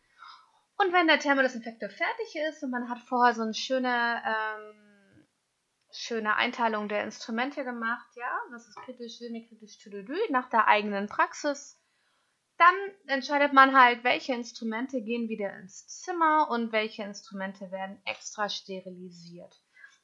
Und 0.77 0.93
wenn 0.93 1.09
der 1.09 1.19
Thermodesinfektor 1.19 1.89
fertig 1.89 2.37
ist 2.49 2.63
und 2.63 2.71
man 2.71 2.89
hat 2.89 3.01
vorher 3.01 3.35
so 3.35 3.43
eine 3.43 3.55
schöne, 3.55 4.23
ähm, 4.25 5.27
schöne 5.91 6.37
Einteilung 6.37 6.89
der 6.89 7.03
Instrumente 7.03 7.65
gemacht, 7.65 8.07
ja, 8.15 8.41
was 8.53 8.69
ist 8.69 8.77
kritisch, 8.85 9.19
semi-kritisch, 9.19 9.85
nach 10.31 10.49
der 10.49 10.69
eigenen 10.69 11.09
Praxis, 11.09 11.82
dann 12.63 13.17
entscheidet 13.17 13.53
man 13.53 13.77
halt, 13.77 14.05
welche 14.05 14.35
Instrumente 14.35 15.03
gehen 15.03 15.29
wieder 15.29 15.53
ins 15.59 15.89
Zimmer 15.89 16.49
und 16.49 16.71
welche 16.71 17.03
Instrumente 17.03 17.73
werden 17.73 18.01
extra 18.05 18.49
sterilisiert. 18.49 19.61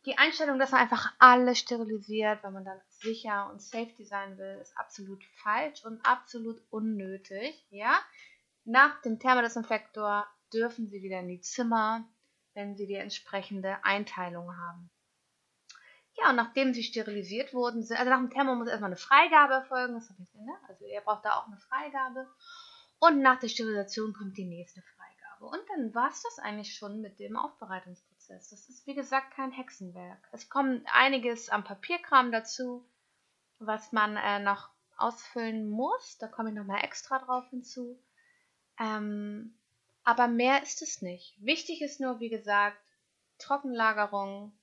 Die 0.06 0.18
Einstellung, 0.18 0.58
dass 0.58 0.72
man 0.72 0.80
einfach 0.80 1.12
alles 1.20 1.60
sterilisiert, 1.60 2.42
wenn 2.42 2.52
man 2.52 2.64
dann 2.64 2.80
sicher 2.88 3.48
und 3.50 3.62
safety 3.62 4.04
sein 4.04 4.38
will, 4.38 4.58
ist 4.60 4.76
absolut 4.76 5.22
falsch 5.42 5.84
und 5.84 6.04
absolut 6.04 6.60
unnötig. 6.70 7.64
Ja? 7.70 7.96
Nach 8.64 9.00
dem 9.02 9.20
Thermodesinfektor 9.20 10.26
dürfen 10.52 10.88
Sie 10.88 11.02
wieder 11.02 11.20
in 11.20 11.28
die 11.28 11.40
Zimmer, 11.40 12.08
wenn 12.54 12.76
Sie 12.76 12.86
die 12.86 12.94
entsprechende 12.94 13.84
Einteilung 13.84 14.56
haben. 14.56 14.90
Ja, 16.20 16.30
und 16.30 16.36
nachdem 16.36 16.74
sie 16.74 16.82
sterilisiert 16.82 17.54
wurden, 17.54 17.78
also 17.78 18.10
nach 18.10 18.18
dem 18.18 18.30
Thermo 18.30 18.54
muss 18.54 18.68
erstmal 18.68 18.90
eine 18.90 18.96
Freigabe 18.96 19.54
erfolgen, 19.54 19.94
das 19.94 20.10
ich 20.10 20.34
ne? 20.34 20.52
Also 20.68 20.84
ihr 20.84 21.00
braucht 21.00 21.24
da 21.24 21.38
auch 21.38 21.46
eine 21.46 21.58
Freigabe. 21.58 22.26
Und 22.98 23.20
nach 23.20 23.38
der 23.38 23.48
Sterilisation 23.48 24.12
kommt 24.12 24.36
die 24.36 24.44
nächste 24.44 24.82
Freigabe. 24.82 25.46
Und 25.46 25.62
dann 25.68 25.94
war 25.94 26.10
es 26.10 26.22
das 26.22 26.40
eigentlich 26.40 26.74
schon 26.74 27.00
mit 27.00 27.20
dem 27.20 27.36
Aufbereitungsprozess. 27.36 28.50
Das 28.50 28.68
ist 28.68 28.86
wie 28.86 28.94
gesagt 28.94 29.32
kein 29.34 29.52
Hexenwerk. 29.52 30.18
Es 30.32 30.48
kommt 30.48 30.84
einiges 30.92 31.48
am 31.50 31.62
Papierkram 31.62 32.32
dazu, 32.32 32.84
was 33.60 33.92
man 33.92 34.16
äh, 34.16 34.40
noch 34.40 34.70
ausfüllen 34.96 35.68
muss. 35.70 36.18
Da 36.18 36.26
komme 36.26 36.48
ich 36.48 36.56
nochmal 36.56 36.82
extra 36.82 37.20
drauf 37.20 37.48
hinzu. 37.50 37.96
Ähm, 38.80 39.54
aber 40.02 40.26
mehr 40.26 40.62
ist 40.62 40.82
es 40.82 41.02
nicht. 41.02 41.36
Wichtig 41.38 41.82
ist 41.82 42.00
nur, 42.00 42.18
wie 42.18 42.30
gesagt, 42.30 42.78
Trockenlagerung, 43.38 44.57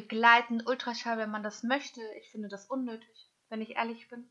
begleiten, 0.00 0.62
Ultraschall, 0.66 1.18
wenn 1.18 1.30
man 1.30 1.42
das 1.42 1.62
möchte. 1.62 2.00
Ich 2.20 2.30
finde 2.30 2.48
das 2.48 2.66
unnötig, 2.66 3.30
wenn 3.48 3.60
ich 3.60 3.76
ehrlich 3.76 4.08
bin. 4.08 4.28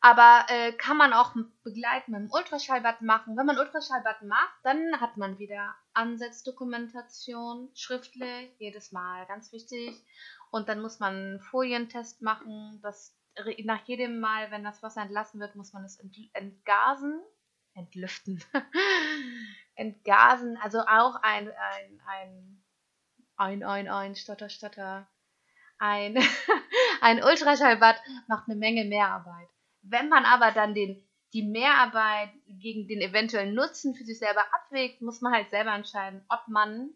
Aber 0.00 0.46
äh, 0.48 0.72
kann 0.72 0.96
man 0.96 1.12
auch 1.12 1.34
begleiten 1.64 2.12
mit 2.12 2.20
einem 2.20 2.30
Ultraschallbad 2.30 3.02
machen. 3.02 3.36
Wenn 3.36 3.46
man 3.46 3.58
Ultraschallbad 3.58 4.22
macht, 4.22 4.58
dann 4.62 5.00
hat 5.00 5.16
man 5.16 5.38
wieder 5.38 5.74
Ansatzdokumentation, 5.94 7.70
schriftlich, 7.74 8.50
jedes 8.58 8.92
Mal, 8.92 9.26
ganz 9.26 9.52
wichtig. 9.52 10.00
Und 10.50 10.68
dann 10.68 10.82
muss 10.82 11.00
man 11.00 11.14
einen 11.14 11.40
Folientest 11.40 12.22
machen. 12.22 12.78
Das, 12.82 13.16
nach 13.64 13.84
jedem 13.86 14.20
Mal, 14.20 14.50
wenn 14.50 14.64
das 14.64 14.82
Wasser 14.82 15.02
entlassen 15.02 15.40
wird, 15.40 15.56
muss 15.56 15.72
man 15.72 15.84
es 15.84 15.98
entgasen 16.34 17.20
entlüften, 17.76 18.42
entgasen, 19.74 20.56
also 20.56 20.80
auch 20.80 21.16
ein, 21.22 21.48
ein, 21.48 22.00
ein, 22.06 22.62
ein, 23.36 23.62
ein, 23.62 23.88
ein, 23.88 24.16
Stotter, 24.16 24.48
Stotter, 24.48 25.06
ein, 25.78 26.16
ein 27.00 27.22
Ultraschallbad 27.22 27.96
macht 28.28 28.48
eine 28.48 28.56
Menge 28.56 28.84
Mehrarbeit. 28.84 29.48
Wenn 29.82 30.08
man 30.08 30.24
aber 30.24 30.52
dann 30.52 30.74
den, 30.74 31.06
die 31.32 31.42
Mehrarbeit 31.42 32.30
gegen 32.46 32.88
den 32.88 33.00
eventuellen 33.00 33.54
Nutzen 33.54 33.94
für 33.94 34.04
sich 34.04 34.18
selber 34.18 34.44
abwägt, 34.52 35.02
muss 35.02 35.20
man 35.20 35.32
halt 35.32 35.50
selber 35.50 35.74
entscheiden, 35.74 36.24
ob 36.28 36.48
man 36.48 36.90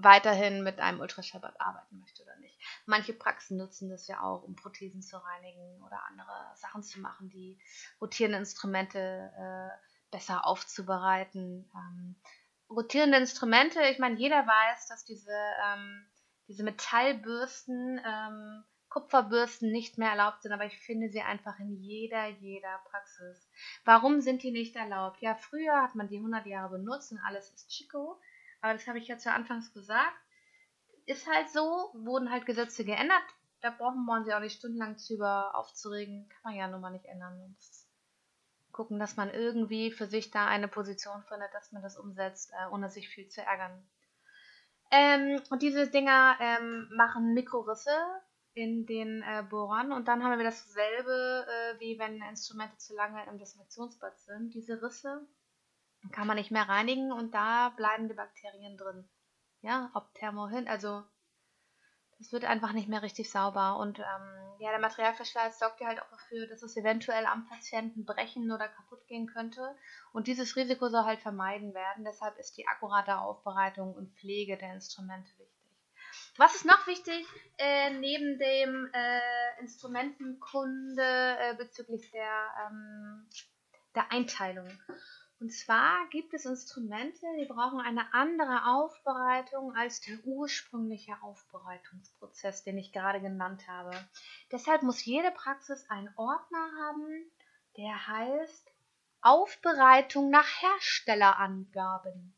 weiterhin 0.00 0.62
mit 0.62 0.78
einem 0.78 1.00
Ultraschallbad 1.00 1.60
arbeiten 1.60 1.98
möchte 1.98 2.22
oder 2.22 2.36
nicht. 2.36 2.56
Manche 2.86 3.12
Praxen 3.12 3.56
nutzen 3.58 3.90
das 3.90 4.06
ja 4.06 4.22
auch, 4.22 4.44
um 4.44 4.54
Prothesen 4.54 5.02
zu 5.02 5.16
reinigen 5.16 5.82
oder 5.82 6.00
andere 6.06 6.52
Sachen 6.54 6.84
zu 6.84 7.00
machen, 7.00 7.28
die 7.30 7.58
rotierende 8.00 8.38
Instrumente 8.38 9.32
äh, 9.36 9.88
besser 10.12 10.46
aufzubereiten. 10.46 11.68
Ähm, 11.74 12.16
rotierende 12.70 13.18
Instrumente, 13.18 13.80
ich 13.90 13.98
meine, 13.98 14.16
jeder 14.16 14.46
weiß, 14.46 14.86
dass 14.88 15.04
diese, 15.04 15.36
ähm, 15.64 16.06
diese 16.48 16.62
Metallbürsten, 16.62 18.00
ähm, 18.04 18.64
Kupferbürsten 18.88 19.70
nicht 19.70 19.98
mehr 19.98 20.10
erlaubt 20.10 20.42
sind, 20.42 20.52
aber 20.52 20.64
ich 20.64 20.78
finde 20.78 21.10
sie 21.10 21.20
einfach 21.20 21.58
in 21.58 21.76
jeder, 21.76 22.26
jeder 22.26 22.80
Praxis. 22.90 23.50
Warum 23.84 24.20
sind 24.22 24.42
die 24.42 24.50
nicht 24.50 24.76
erlaubt? 24.76 25.20
Ja, 25.20 25.34
früher 25.34 25.82
hat 25.82 25.94
man 25.94 26.08
die 26.08 26.16
100 26.16 26.46
Jahre 26.46 26.78
benutzt 26.78 27.12
und 27.12 27.18
alles 27.18 27.50
ist 27.50 27.68
Chico. 27.68 28.18
Aber 28.60 28.72
das 28.72 28.86
habe 28.86 28.98
ich 28.98 29.06
ja 29.06 29.18
zu 29.18 29.30
Anfangs 29.30 29.72
gesagt. 29.72 30.16
Ist 31.06 31.26
halt 31.26 31.50
so, 31.50 31.90
wurden 31.94 32.30
halt 32.30 32.46
Gesetze 32.46 32.84
geändert. 32.84 33.22
Da 33.60 33.70
brauchen 33.70 34.04
wir 34.04 34.14
uns 34.14 34.28
ja 34.28 34.36
auch 34.36 34.42
nicht 34.42 34.58
stundenlang 34.58 34.98
zu 34.98 35.14
über 35.14 35.54
aufzuregen. 35.54 36.28
Kann 36.28 36.52
man 36.52 36.54
ja 36.54 36.68
nun 36.68 36.80
mal 36.80 36.90
nicht 36.90 37.06
ändern. 37.06 37.40
Und 37.42 37.56
gucken, 38.72 38.98
dass 38.98 39.16
man 39.16 39.30
irgendwie 39.30 39.90
für 39.90 40.06
sich 40.06 40.30
da 40.30 40.46
eine 40.46 40.68
Position 40.68 41.22
findet, 41.24 41.52
dass 41.54 41.72
man 41.72 41.82
das 41.82 41.98
umsetzt, 41.98 42.52
äh, 42.52 42.70
ohne 42.70 42.88
sich 42.90 43.08
viel 43.08 43.28
zu 43.28 43.42
ärgern. 43.42 43.86
Ähm, 44.90 45.40
und 45.50 45.62
diese 45.62 45.88
Dinger 45.88 46.36
ähm, 46.40 46.88
machen 46.94 47.34
Mikrorisse 47.34 47.96
in 48.54 48.86
den 48.86 49.22
äh, 49.22 49.44
Bohrern 49.48 49.92
und 49.92 50.08
dann 50.08 50.24
haben 50.24 50.38
wir 50.38 50.44
dasselbe, 50.44 51.46
äh, 51.46 51.80
wie 51.80 51.98
wenn 51.98 52.22
Instrumente 52.22 52.76
zu 52.78 52.94
lange 52.94 53.24
im 53.26 53.38
Desinfektionsbad 53.38 54.18
sind. 54.18 54.54
Diese 54.54 54.82
Risse 54.82 55.26
kann 56.12 56.26
man 56.26 56.36
nicht 56.36 56.50
mehr 56.50 56.68
reinigen 56.68 57.12
und 57.12 57.34
da 57.34 57.70
bleiben 57.70 58.08
die 58.08 58.14
Bakterien 58.14 58.76
drin. 58.76 59.08
Ja, 59.60 59.90
ob 59.94 60.14
Thermohin, 60.14 60.68
also 60.68 61.04
das 62.18 62.32
wird 62.32 62.44
einfach 62.44 62.72
nicht 62.72 62.88
mehr 62.88 63.02
richtig 63.02 63.30
sauber 63.30 63.78
und 63.78 63.98
ähm, 64.00 64.48
ja, 64.58 64.70
der 64.70 64.80
Materialverschleiß 64.80 65.58
sorgt 65.58 65.80
ja 65.80 65.86
halt 65.86 66.02
auch 66.02 66.10
dafür, 66.10 66.48
dass 66.48 66.62
es 66.62 66.76
eventuell 66.76 67.26
am 67.26 67.46
Patienten 67.48 68.04
brechen 68.04 68.50
oder 68.50 68.68
kaputt 68.68 69.06
gehen 69.06 69.28
könnte 69.28 69.76
und 70.12 70.26
dieses 70.26 70.56
Risiko 70.56 70.88
soll 70.88 71.04
halt 71.04 71.20
vermeiden 71.20 71.74
werden. 71.74 72.04
Deshalb 72.04 72.36
ist 72.38 72.56
die 72.56 72.66
akkurate 72.66 73.18
Aufbereitung 73.18 73.94
und 73.94 74.12
Pflege 74.16 74.56
der 74.56 74.74
Instrumente 74.74 75.30
wichtig. 75.38 75.54
Was 76.36 76.56
ist 76.56 76.64
noch 76.64 76.86
wichtig 76.86 77.24
äh, 77.58 77.90
neben 77.90 78.38
dem 78.38 78.90
äh, 78.92 79.60
Instrumentenkunde 79.60 81.02
äh, 81.02 81.54
bezüglich 81.56 82.10
der, 82.10 82.46
ähm, 82.66 83.28
der 83.94 84.10
Einteilung? 84.10 84.68
Und 85.40 85.52
zwar 85.52 86.08
gibt 86.10 86.34
es 86.34 86.46
Instrumente, 86.46 87.24
die 87.38 87.46
brauchen 87.46 87.80
eine 87.80 88.12
andere 88.12 88.66
Aufbereitung 88.66 89.72
als 89.76 90.00
der 90.00 90.18
ursprüngliche 90.24 91.16
Aufbereitungsprozess, 91.22 92.64
den 92.64 92.76
ich 92.76 92.92
gerade 92.92 93.20
genannt 93.20 93.68
habe. 93.68 93.92
Deshalb 94.50 94.82
muss 94.82 95.04
jede 95.04 95.30
Praxis 95.30 95.88
einen 95.90 96.12
Ordner 96.16 96.70
haben, 96.82 97.30
der 97.76 98.08
heißt 98.08 98.68
Aufbereitung 99.20 100.30
nach 100.30 100.48
Herstellerangaben. 100.60 102.34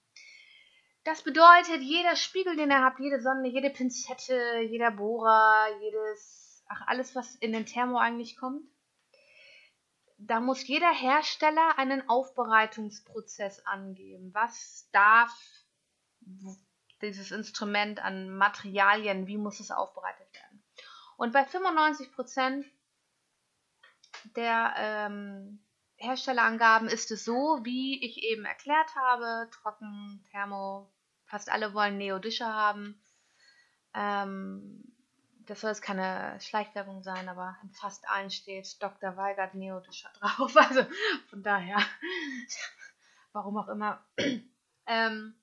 Das 1.04 1.22
bedeutet, 1.22 1.80
jeder 1.80 2.16
Spiegel, 2.16 2.56
den 2.56 2.70
ihr 2.70 2.84
habt, 2.84 3.00
jede 3.00 3.22
Sonne, 3.22 3.48
jede 3.48 3.70
Pinzette, 3.70 4.60
jeder 4.68 4.90
Bohrer, 4.90 5.68
jedes, 5.80 6.62
ach, 6.68 6.82
alles, 6.86 7.14
was 7.14 7.34
in 7.36 7.52
den 7.52 7.64
Thermo 7.64 7.96
eigentlich 7.98 8.36
kommt, 8.36 8.62
da 10.22 10.40
muss 10.40 10.66
jeder 10.66 10.92
Hersteller 10.92 11.78
einen 11.78 12.08
Aufbereitungsprozess 12.08 13.64
angeben. 13.66 14.34
Was 14.34 14.88
darf 14.92 15.34
dieses 17.00 17.30
Instrument 17.30 18.04
an 18.04 18.36
Materialien, 18.36 19.26
wie 19.26 19.38
muss 19.38 19.60
es 19.60 19.70
aufbereitet 19.70 20.32
werden? 20.34 20.62
Und 21.16 21.32
bei 21.32 21.44
95% 21.44 22.64
der 24.36 24.74
ähm, 24.76 25.64
Herstellerangaben 25.96 26.88
ist 26.88 27.10
es 27.10 27.24
so, 27.24 27.60
wie 27.62 28.04
ich 28.04 28.22
eben 28.22 28.44
erklärt 28.44 28.94
habe, 28.94 29.48
trocken, 29.50 30.24
thermo, 30.30 30.92
fast 31.24 31.50
alle 31.50 31.72
wollen 31.72 31.96
Neodische 31.96 32.46
haben. 32.46 33.02
Ähm, 33.94 34.84
das 35.50 35.62
soll 35.62 35.70
jetzt 35.70 35.82
keine 35.82 36.38
Schleichwerbung 36.40 37.02
sein, 37.02 37.28
aber 37.28 37.56
in 37.64 37.72
fast 37.72 38.08
allen 38.08 38.30
steht 38.30 38.80
Dr. 38.80 39.16
Weigert 39.16 39.54
Neodischer 39.54 40.10
drauf. 40.20 40.54
Also 40.56 40.86
von 41.28 41.42
daher, 41.42 41.78
warum 43.32 43.56
auch 43.58 43.66
immer. 43.66 44.00
Ähm, 44.86 45.34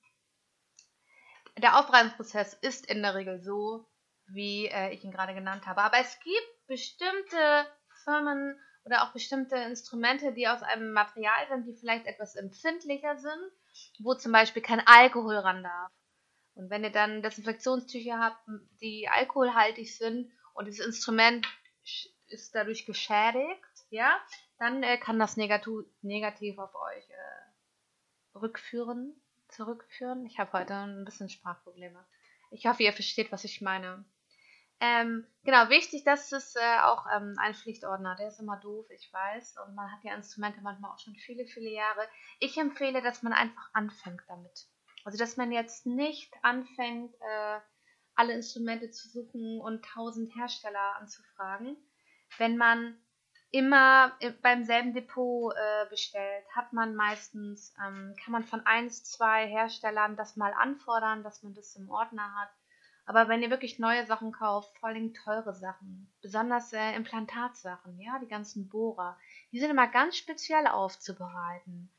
der 1.58 1.78
Aufbereitungsprozess 1.78 2.54
ist 2.54 2.86
in 2.86 3.02
der 3.02 3.16
Regel 3.16 3.42
so, 3.42 3.86
wie 4.28 4.68
äh, 4.68 4.94
ich 4.94 5.04
ihn 5.04 5.10
gerade 5.10 5.34
genannt 5.34 5.66
habe. 5.66 5.82
Aber 5.82 5.98
es 5.98 6.18
gibt 6.20 6.66
bestimmte 6.66 7.66
Firmen 8.04 8.58
oder 8.84 9.02
auch 9.02 9.12
bestimmte 9.12 9.56
Instrumente, 9.56 10.32
die 10.32 10.48
aus 10.48 10.62
einem 10.62 10.92
Material 10.92 11.48
sind, 11.48 11.66
die 11.66 11.74
vielleicht 11.74 12.06
etwas 12.06 12.34
empfindlicher 12.34 13.18
sind, 13.18 13.52
wo 13.98 14.14
zum 14.14 14.32
Beispiel 14.32 14.62
kein 14.62 14.80
Alkohol 14.86 15.36
ran 15.36 15.62
darf 15.62 15.92
Und 16.58 16.70
wenn 16.70 16.82
ihr 16.82 16.90
dann 16.90 17.22
Desinfektionstücher 17.22 18.18
habt, 18.18 18.42
die 18.80 19.08
alkoholhaltig 19.08 19.96
sind 19.96 20.32
und 20.54 20.66
das 20.66 20.80
Instrument 20.80 21.46
ist 22.26 22.52
dadurch 22.52 22.84
geschädigt, 22.84 23.62
ja, 23.90 24.20
dann 24.58 24.82
äh, 24.82 24.98
kann 24.98 25.20
das 25.20 25.36
negativ, 25.36 25.86
negativ 26.02 26.58
auf 26.58 26.74
euch 26.74 27.08
äh, 27.10 28.38
rückführen, 28.38 29.14
zurückführen. 29.46 30.26
Ich 30.26 30.40
habe 30.40 30.52
heute 30.52 30.74
ein 30.74 31.04
bisschen 31.04 31.28
Sprachprobleme. 31.28 32.04
Ich 32.50 32.66
hoffe, 32.66 32.82
ihr 32.82 32.92
versteht, 32.92 33.30
was 33.30 33.44
ich 33.44 33.60
meine. 33.60 34.04
Ähm, 34.80 35.28
genau, 35.44 35.68
wichtig, 35.68 36.02
dass 36.02 36.32
es 36.32 36.56
äh, 36.56 36.80
auch 36.82 37.06
ähm, 37.14 37.36
ein 37.38 37.54
Pflichtordner, 37.54 38.16
der 38.16 38.28
ist 38.28 38.40
immer 38.40 38.56
doof, 38.56 38.90
ich 38.90 39.12
weiß. 39.12 39.58
Und 39.64 39.76
man 39.76 39.92
hat 39.92 40.02
ja 40.02 40.12
Instrumente 40.16 40.60
manchmal 40.60 40.90
auch 40.90 40.98
schon 40.98 41.14
viele, 41.14 41.46
viele 41.46 41.70
Jahre. 41.70 42.08
Ich 42.40 42.58
empfehle, 42.58 43.00
dass 43.00 43.22
man 43.22 43.32
einfach 43.32 43.70
anfängt 43.74 44.22
damit. 44.26 44.66
Also, 45.08 45.16
dass 45.16 45.38
man 45.38 45.52
jetzt 45.52 45.86
nicht 45.86 46.34
anfängt, 46.42 47.14
äh, 47.14 47.60
alle 48.14 48.34
Instrumente 48.34 48.90
zu 48.90 49.08
suchen 49.08 49.58
und 49.58 49.82
tausend 49.82 50.36
Hersteller 50.36 50.96
anzufragen. 50.96 51.78
Wenn 52.36 52.58
man 52.58 52.94
immer 53.50 54.12
beim 54.42 54.64
selben 54.64 54.92
Depot 54.92 55.54
äh, 55.54 55.88
bestellt, 55.88 56.44
hat 56.54 56.74
man 56.74 56.94
meistens, 56.94 57.72
ähm, 57.82 58.14
kann 58.22 58.32
man 58.32 58.44
von 58.44 58.60
eins, 58.66 59.02
zwei 59.02 59.46
Herstellern 59.46 60.14
das 60.14 60.36
mal 60.36 60.52
anfordern, 60.52 61.22
dass 61.22 61.42
man 61.42 61.54
das 61.54 61.74
im 61.76 61.88
Ordner 61.88 62.34
hat. 62.34 62.50
Aber 63.06 63.28
wenn 63.28 63.40
ihr 63.40 63.48
wirklich 63.48 63.78
neue 63.78 64.04
Sachen 64.04 64.32
kauft, 64.32 64.76
vor 64.76 64.90
allem 64.90 65.14
teure 65.14 65.54
Sachen, 65.54 66.12
besonders 66.20 66.74
äh, 66.74 66.94
Implantatsachen, 66.94 67.98
ja, 67.98 68.18
die 68.18 68.28
ganzen 68.28 68.68
Bohrer, 68.68 69.16
die 69.52 69.58
sind 69.58 69.70
immer 69.70 69.88
ganz 69.88 70.18
speziell 70.18 70.66
aufzubereiten. 70.66 71.90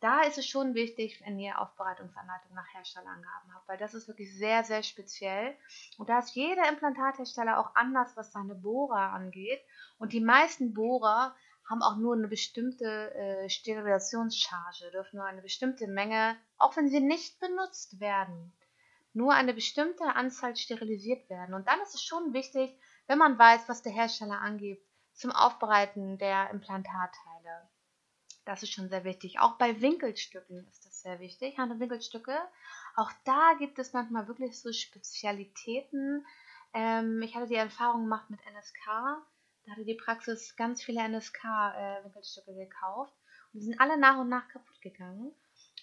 Da 0.00 0.22
ist 0.22 0.36
es 0.36 0.46
schon 0.46 0.74
wichtig, 0.74 1.22
wenn 1.24 1.38
ihr 1.38 1.58
Aufbereitungsanleitung 1.60 2.54
nach 2.54 2.74
Herstellerangaben 2.74 3.54
habt, 3.54 3.66
weil 3.66 3.78
das 3.78 3.94
ist 3.94 4.08
wirklich 4.08 4.36
sehr, 4.36 4.62
sehr 4.62 4.82
speziell. 4.82 5.56
Und 5.96 6.10
da 6.10 6.18
ist 6.18 6.34
jeder 6.34 6.68
Implantathersteller 6.68 7.58
auch 7.58 7.74
anders, 7.74 8.14
was 8.16 8.30
seine 8.30 8.54
Bohrer 8.54 9.12
angeht. 9.12 9.60
Und 9.98 10.12
die 10.12 10.20
meisten 10.20 10.74
Bohrer 10.74 11.34
haben 11.68 11.82
auch 11.82 11.96
nur 11.96 12.14
eine 12.14 12.28
bestimmte 12.28 13.14
äh, 13.14 13.48
Sterilisationscharge, 13.48 14.90
dürfen 14.92 15.16
nur 15.16 15.26
eine 15.26 15.42
bestimmte 15.42 15.86
Menge, 15.88 16.36
auch 16.58 16.76
wenn 16.76 16.88
sie 16.88 17.00
nicht 17.00 17.40
benutzt 17.40 17.98
werden, 17.98 18.52
nur 19.14 19.32
eine 19.32 19.54
bestimmte 19.54 20.04
Anzahl 20.14 20.54
sterilisiert 20.56 21.28
werden. 21.30 21.54
Und 21.54 21.66
dann 21.66 21.80
ist 21.80 21.94
es 21.94 22.02
schon 22.02 22.34
wichtig, 22.34 22.78
wenn 23.06 23.18
man 23.18 23.38
weiß, 23.38 23.68
was 23.68 23.82
der 23.82 23.92
Hersteller 23.92 24.40
angibt, 24.40 24.86
zum 25.14 25.32
Aufbereiten 25.32 26.18
der 26.18 26.50
Implantatteile. 26.50 27.68
Das 28.46 28.62
ist 28.62 28.72
schon 28.72 28.88
sehr 28.88 29.02
wichtig. 29.02 29.40
Auch 29.40 29.58
bei 29.58 29.80
Winkelstücken 29.80 30.68
ist 30.68 30.86
das 30.86 31.02
sehr 31.02 31.18
wichtig. 31.18 31.58
Hand- 31.58 31.72
und 31.72 31.80
Winkelstücke. 31.80 32.38
Auch 32.94 33.10
da 33.24 33.54
gibt 33.58 33.78
es 33.80 33.92
manchmal 33.92 34.28
wirklich 34.28 34.58
so 34.60 34.72
Spezialitäten. 34.72 36.24
Ähm, 36.72 37.20
ich 37.22 37.34
hatte 37.34 37.48
die 37.48 37.56
Erfahrung 37.56 38.02
gemacht 38.02 38.30
mit 38.30 38.38
NSK. 38.46 38.86
Da 38.86 39.72
hatte 39.72 39.84
die 39.84 39.96
Praxis 39.96 40.54
ganz 40.54 40.80
viele 40.80 41.02
NSK-Winkelstücke 41.08 42.52
äh, 42.52 42.66
gekauft. 42.66 43.12
Und 43.52 43.60
die 43.60 43.66
sind 43.66 43.80
alle 43.80 43.98
nach 43.98 44.18
und 44.18 44.28
nach 44.28 44.48
kaputt 44.48 44.80
gegangen. 44.80 45.34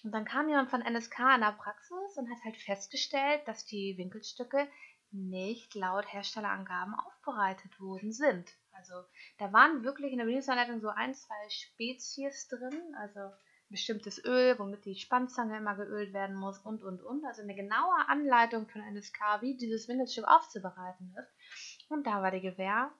Und 0.02 0.12
dann 0.12 0.24
kam 0.24 0.48
jemand 0.48 0.70
von 0.70 0.80
NSK 0.80 1.18
in 1.34 1.42
der 1.42 1.52
Praxis 1.52 2.16
und 2.16 2.30
hat 2.30 2.42
halt 2.44 2.56
festgestellt, 2.56 3.46
dass 3.46 3.66
die 3.66 3.98
Winkelstücke 3.98 4.66
nicht 5.10 5.74
laut 5.74 6.10
Herstellerangaben 6.10 6.94
aufbereitet 6.94 7.78
worden 7.78 8.12
sind. 8.12 8.50
Also 8.74 9.04
da 9.38 9.52
waren 9.52 9.84
wirklich 9.84 10.12
in 10.12 10.18
der 10.18 10.24
Bedienungsanleitung 10.24 10.80
so 10.80 10.88
ein, 10.88 11.14
zwei 11.14 11.48
Spezies 11.48 12.48
drin, 12.48 12.94
also 12.98 13.32
bestimmtes 13.68 14.24
Öl, 14.24 14.58
womit 14.58 14.84
die 14.84 14.94
Spannzange 14.94 15.56
immer 15.56 15.74
geölt 15.74 16.12
werden 16.12 16.36
muss 16.36 16.58
und 16.58 16.82
und 16.82 17.02
und. 17.02 17.24
Also 17.24 17.42
eine 17.42 17.54
genaue 17.54 18.08
Anleitung 18.08 18.68
von 18.68 18.82
NSK, 18.82 19.40
wie 19.40 19.56
dieses 19.56 19.88
Winkelstück 19.88 20.26
aufzubereiten 20.26 21.14
ist. 21.18 21.88
Und 21.88 22.06
da 22.06 22.22
war 22.22 22.30
die 22.30 22.40
Gewähr 22.40 22.92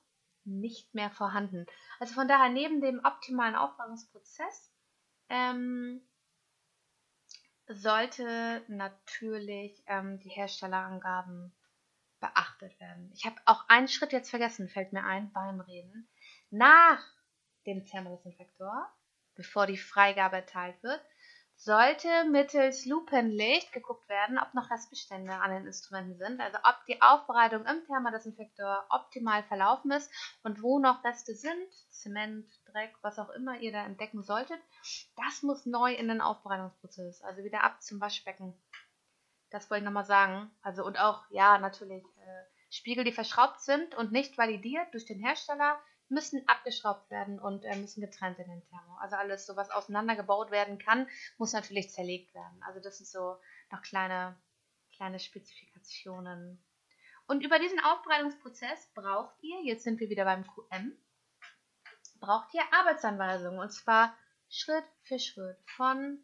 nicht 0.44 0.94
mehr 0.94 1.10
vorhanden. 1.10 1.66
Also 1.98 2.14
von 2.14 2.28
daher 2.28 2.50
neben 2.50 2.80
dem 2.80 3.00
optimalen 3.04 3.54
Aufbereitungsprozess 3.54 4.72
ähm, 5.28 6.02
sollte 7.66 8.62
natürlich 8.68 9.82
ähm, 9.86 10.20
die 10.20 10.28
Herstellerangaben 10.28 11.54
beachtet 12.24 12.80
werden. 12.80 13.10
Ich 13.14 13.26
habe 13.26 13.36
auch 13.44 13.68
einen 13.68 13.88
Schritt 13.88 14.12
jetzt 14.12 14.30
vergessen, 14.30 14.68
fällt 14.68 14.92
mir 14.92 15.04
ein 15.04 15.30
beim 15.32 15.60
Reden. 15.60 16.08
Nach 16.50 17.04
dem 17.66 17.84
Thermodesinfektor, 17.84 18.88
bevor 19.34 19.66
die 19.66 19.76
Freigabe 19.76 20.36
erteilt 20.36 20.82
wird, 20.82 21.00
sollte 21.56 22.08
mittels 22.30 22.86
Lupenlicht 22.86 23.72
geguckt 23.72 24.08
werden, 24.08 24.38
ob 24.38 24.54
noch 24.54 24.70
Restbestände 24.70 25.34
an 25.34 25.50
den 25.50 25.66
Instrumenten 25.66 26.16
sind, 26.16 26.40
also 26.40 26.58
ob 26.64 26.84
die 26.86 27.00
Aufbereitung 27.00 27.64
im 27.66 27.84
Thermodesinfektor 27.86 28.86
optimal 28.88 29.42
verlaufen 29.44 29.92
ist 29.92 30.10
und 30.42 30.62
wo 30.62 30.78
noch 30.78 31.04
Reste 31.04 31.34
sind, 31.34 31.70
Zement, 31.90 32.46
Dreck, 32.66 32.94
was 33.02 33.18
auch 33.18 33.30
immer 33.30 33.58
ihr 33.60 33.72
da 33.72 33.84
entdecken 33.84 34.22
solltet, 34.22 34.60
das 35.16 35.42
muss 35.42 35.64
neu 35.66 35.92
in 35.94 36.08
den 36.08 36.20
Aufbereitungsprozess, 36.20 37.22
also 37.22 37.44
wieder 37.44 37.62
ab 37.62 37.82
zum 37.82 38.00
Waschbecken. 38.00 38.54
Das 39.54 39.70
wollte 39.70 39.82
ich 39.82 39.84
nochmal 39.84 40.04
sagen. 40.04 40.50
Also 40.62 40.84
und 40.84 40.98
auch, 40.98 41.30
ja, 41.30 41.58
natürlich, 41.58 42.02
äh, 42.02 42.44
Spiegel, 42.70 43.04
die 43.04 43.12
verschraubt 43.12 43.60
sind 43.60 43.94
und 43.94 44.10
nicht 44.10 44.36
validiert 44.36 44.92
durch 44.92 45.04
den 45.04 45.20
Hersteller, 45.20 45.80
müssen 46.08 46.42
abgeschraubt 46.48 47.08
werden 47.08 47.38
und 47.38 47.64
äh, 47.64 47.76
müssen 47.76 48.00
getrennt 48.00 48.36
in 48.40 48.48
den 48.48 48.64
Thermo. 48.64 48.96
Also 48.96 49.14
alles, 49.14 49.46
so 49.46 49.54
was 49.54 49.70
auseinandergebaut 49.70 50.50
werden 50.50 50.80
kann, 50.80 51.08
muss 51.38 51.52
natürlich 51.52 51.92
zerlegt 51.92 52.34
werden. 52.34 52.60
Also 52.64 52.80
das 52.80 52.98
sind 52.98 53.06
so 53.06 53.36
noch 53.70 53.80
kleine, 53.82 54.36
kleine 54.96 55.20
Spezifikationen. 55.20 56.60
Und 57.28 57.44
über 57.44 57.60
diesen 57.60 57.78
Aufbereitungsprozess 57.78 58.92
braucht 58.92 59.40
ihr, 59.40 59.62
jetzt 59.62 59.84
sind 59.84 60.00
wir 60.00 60.10
wieder 60.10 60.24
beim 60.24 60.44
QM, 60.44 60.98
braucht 62.18 62.52
ihr 62.54 62.64
Arbeitsanweisungen. 62.72 63.60
Und 63.60 63.70
zwar 63.70 64.18
Schritt 64.48 64.84
für 65.04 65.20
Schritt. 65.20 65.58
Von 65.76 66.18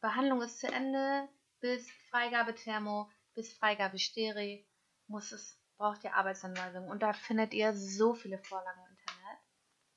Behandlung 0.00 0.42
ist 0.42 0.60
zu 0.60 0.68
Ende 0.68 1.28
bis 1.64 1.90
Freigabe 2.10 2.54
Thermo, 2.54 3.10
bis 3.32 3.54
Freigabe 3.54 3.98
Steri 3.98 4.68
muss 5.06 5.32
es, 5.32 5.58
braucht 5.78 6.04
ihr 6.04 6.14
Arbeitsanweisungen. 6.14 6.90
Und 6.90 7.02
da 7.02 7.14
findet 7.14 7.54
ihr 7.54 7.72
so 7.72 8.12
viele 8.12 8.36
Vorlagen 8.36 8.80
im 8.86 8.98
Internet. 8.98 9.38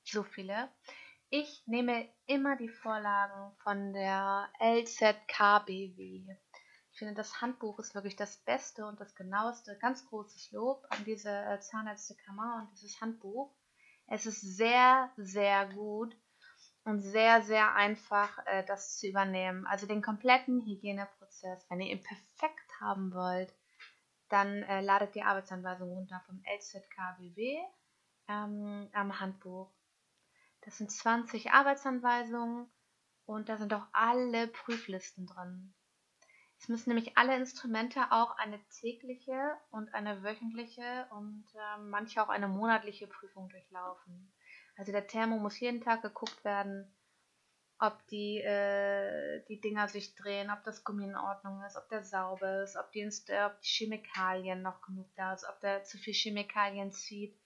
So 0.02 0.22
viele. 0.22 0.70
Ich 1.28 1.62
nehme 1.66 2.08
immer 2.24 2.56
die 2.56 2.70
Vorlagen 2.70 3.54
von 3.62 3.92
der 3.92 4.48
LZKBW. 4.60 6.38
Ich 6.90 6.98
finde, 6.98 7.12
das 7.12 7.42
Handbuch 7.42 7.78
ist 7.80 7.94
wirklich 7.94 8.16
das 8.16 8.38
Beste 8.38 8.86
und 8.86 8.98
das 8.98 9.14
genaueste. 9.14 9.76
Ganz 9.76 10.06
großes 10.06 10.50
Lob 10.52 10.86
an 10.88 11.04
diese 11.04 11.28
äh, 11.28 11.60
Zahnärztekammer 11.60 12.62
und 12.62 12.80
dieses 12.80 12.98
Handbuch. 13.02 13.54
Es 14.06 14.24
ist 14.24 14.40
sehr, 14.40 15.12
sehr 15.18 15.66
gut 15.66 16.16
und 16.88 17.00
sehr, 17.00 17.42
sehr 17.42 17.74
einfach, 17.74 18.38
äh, 18.46 18.64
das 18.64 18.96
zu 18.96 19.06
übernehmen. 19.06 19.66
Also 19.66 19.86
den 19.86 20.00
kompletten 20.00 20.64
Hygieneprozess. 20.64 21.66
Wenn 21.68 21.82
ihr 21.82 21.92
ihn 21.92 22.02
perfekt 22.02 22.80
haben 22.80 23.12
wollt, 23.12 23.54
dann 24.30 24.62
äh, 24.62 24.80
ladet 24.80 25.14
die 25.14 25.22
Arbeitsanweisung 25.22 25.90
runter 25.90 26.22
vom 26.26 26.42
LZKBW 26.46 27.58
ähm, 28.28 28.88
am 28.94 29.20
Handbuch. 29.20 29.70
Das 30.62 30.78
sind 30.78 30.90
20 30.90 31.52
Arbeitsanweisungen 31.52 32.70
und 33.26 33.50
da 33.50 33.58
sind 33.58 33.74
auch 33.74 33.86
alle 33.92 34.48
Prüflisten 34.48 35.26
drin. 35.26 35.74
Es 36.58 36.68
müssen 36.68 36.88
nämlich 36.88 37.18
alle 37.18 37.36
Instrumente 37.36 38.00
auch 38.10 38.36
eine 38.38 38.58
tägliche 38.80 39.58
und 39.70 39.94
eine 39.94 40.22
wöchentliche 40.22 41.06
und 41.10 41.44
äh, 41.54 41.80
manche 41.82 42.22
auch 42.22 42.30
eine 42.30 42.48
monatliche 42.48 43.06
Prüfung 43.06 43.50
durchlaufen. 43.50 44.32
Also 44.78 44.92
der 44.92 45.08
Thermo 45.08 45.38
muss 45.38 45.58
jeden 45.58 45.80
Tag 45.80 46.02
geguckt 46.02 46.44
werden, 46.44 46.86
ob 47.80 48.06
die, 48.06 48.38
äh, 48.38 49.44
die 49.48 49.60
Dinger 49.60 49.88
sich 49.88 50.14
drehen, 50.14 50.50
ob 50.50 50.62
das 50.62 50.84
Gummi 50.84 51.04
in 51.04 51.16
Ordnung 51.16 51.62
ist, 51.64 51.76
ob 51.76 51.88
der 51.88 52.04
sauber 52.04 52.62
ist, 52.62 52.76
ob 52.76 52.92
die, 52.92 53.04
ob 53.04 53.60
die 53.60 53.68
Chemikalien 53.68 54.62
noch 54.62 54.80
genug 54.82 55.08
da 55.16 55.34
ist, 55.34 55.44
ob 55.48 55.60
der 55.60 55.82
zu 55.82 55.98
viel 55.98 56.14
Chemikalien 56.14 56.92
zieht 56.92 57.36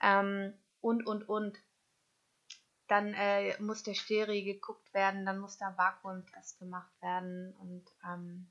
ähm, 0.00 0.54
und, 0.80 1.06
und, 1.06 1.28
und. 1.28 1.58
Dann 2.88 3.12
äh, 3.12 3.60
muss 3.60 3.82
der 3.82 3.94
Steri 3.94 4.42
geguckt 4.42 4.92
werden, 4.94 5.26
dann 5.26 5.38
muss 5.38 5.58
der 5.58 5.76
Vakuumtest 5.76 6.58
gemacht 6.58 6.92
werden 7.02 7.54
und 7.58 7.84
ähm, 8.04 8.46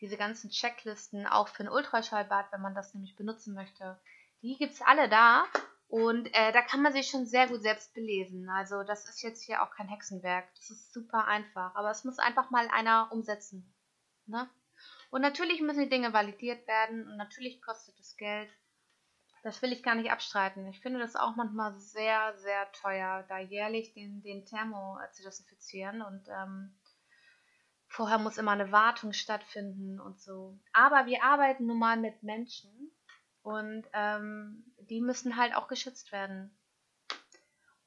diese 0.00 0.16
ganzen 0.16 0.50
Checklisten, 0.50 1.26
auch 1.26 1.48
für 1.48 1.64
ein 1.64 1.68
Ultraschallbad, 1.68 2.52
wenn 2.52 2.60
man 2.60 2.74
das 2.76 2.94
nämlich 2.94 3.16
benutzen 3.16 3.54
möchte, 3.54 3.98
die 4.42 4.56
gibt 4.56 4.74
es 4.74 4.82
alle 4.82 5.08
da 5.08 5.44
und 5.94 6.26
äh, 6.34 6.50
da 6.50 6.60
kann 6.60 6.82
man 6.82 6.92
sich 6.92 7.06
schon 7.06 7.24
sehr 7.24 7.46
gut 7.46 7.62
selbst 7.62 7.94
belesen. 7.94 8.50
Also 8.50 8.82
das 8.82 9.08
ist 9.08 9.22
jetzt 9.22 9.44
hier 9.44 9.62
auch 9.62 9.70
kein 9.70 9.86
Hexenwerk. 9.86 10.52
Das 10.56 10.68
ist 10.70 10.92
super 10.92 11.28
einfach. 11.28 11.72
Aber 11.76 11.88
es 11.88 12.02
muss 12.02 12.18
einfach 12.18 12.50
mal 12.50 12.66
einer 12.66 13.12
umsetzen. 13.12 13.72
Ne? 14.26 14.50
Und 15.12 15.20
natürlich 15.20 15.60
müssen 15.60 15.84
die 15.84 15.88
Dinge 15.88 16.12
validiert 16.12 16.66
werden 16.66 17.06
und 17.06 17.16
natürlich 17.16 17.62
kostet 17.62 17.96
es 18.00 18.16
Geld. 18.16 18.50
Das 19.44 19.62
will 19.62 19.72
ich 19.72 19.84
gar 19.84 19.94
nicht 19.94 20.10
abstreiten. 20.10 20.66
Ich 20.66 20.80
finde 20.80 20.98
das 20.98 21.14
auch 21.14 21.36
manchmal 21.36 21.78
sehr, 21.78 22.36
sehr 22.38 22.72
teuer, 22.72 23.24
da 23.28 23.38
jährlich 23.38 23.94
den, 23.94 24.20
den 24.20 24.44
Thermo 24.46 24.98
zu 25.12 25.22
desinfizieren. 25.22 26.02
Und 26.02 26.26
ähm, 26.28 26.74
Vorher 27.86 28.18
muss 28.18 28.38
immer 28.38 28.50
eine 28.50 28.72
Wartung 28.72 29.12
stattfinden 29.12 30.00
und 30.00 30.20
so. 30.20 30.58
Aber 30.72 31.06
wir 31.06 31.22
arbeiten 31.22 31.66
nun 31.66 31.78
mal 31.78 31.96
mit 31.96 32.24
Menschen 32.24 32.90
und 33.44 33.84
ähm, 33.92 34.64
die 34.78 35.02
müssen 35.02 35.36
halt 35.36 35.54
auch 35.54 35.68
geschützt 35.68 36.10
werden. 36.12 36.50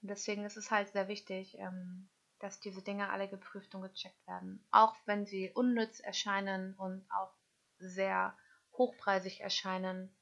Und 0.01 0.09
deswegen 0.09 0.45
ist 0.45 0.55
es 0.55 0.69
halt 0.69 0.89
sehr 0.89 1.07
wichtig, 1.07 1.57
ähm, 1.57 2.07
dass 2.39 2.59
diese 2.59 2.83
Dinge 2.83 3.09
alle 3.09 3.27
geprüft 3.27 3.73
und 3.73 3.81
gecheckt 3.81 4.27
werden. 4.27 4.63
Auch 4.71 4.95
wenn 5.05 5.25
sie 5.25 5.51
unnütz 5.51 5.99
erscheinen 5.99 6.75
und 6.75 7.05
auch 7.11 7.33
sehr 7.79 8.37
hochpreisig 8.73 9.41
erscheinen, 9.41 10.15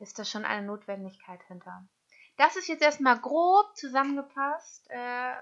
ist 0.00 0.18
da 0.18 0.24
schon 0.24 0.44
eine 0.44 0.66
Notwendigkeit 0.66 1.42
hinter. 1.44 1.86
Das 2.36 2.56
ist 2.56 2.66
jetzt 2.66 2.82
erstmal 2.82 3.20
grob 3.20 3.76
zusammengepasst. 3.76 4.90
Äh, 4.90 5.36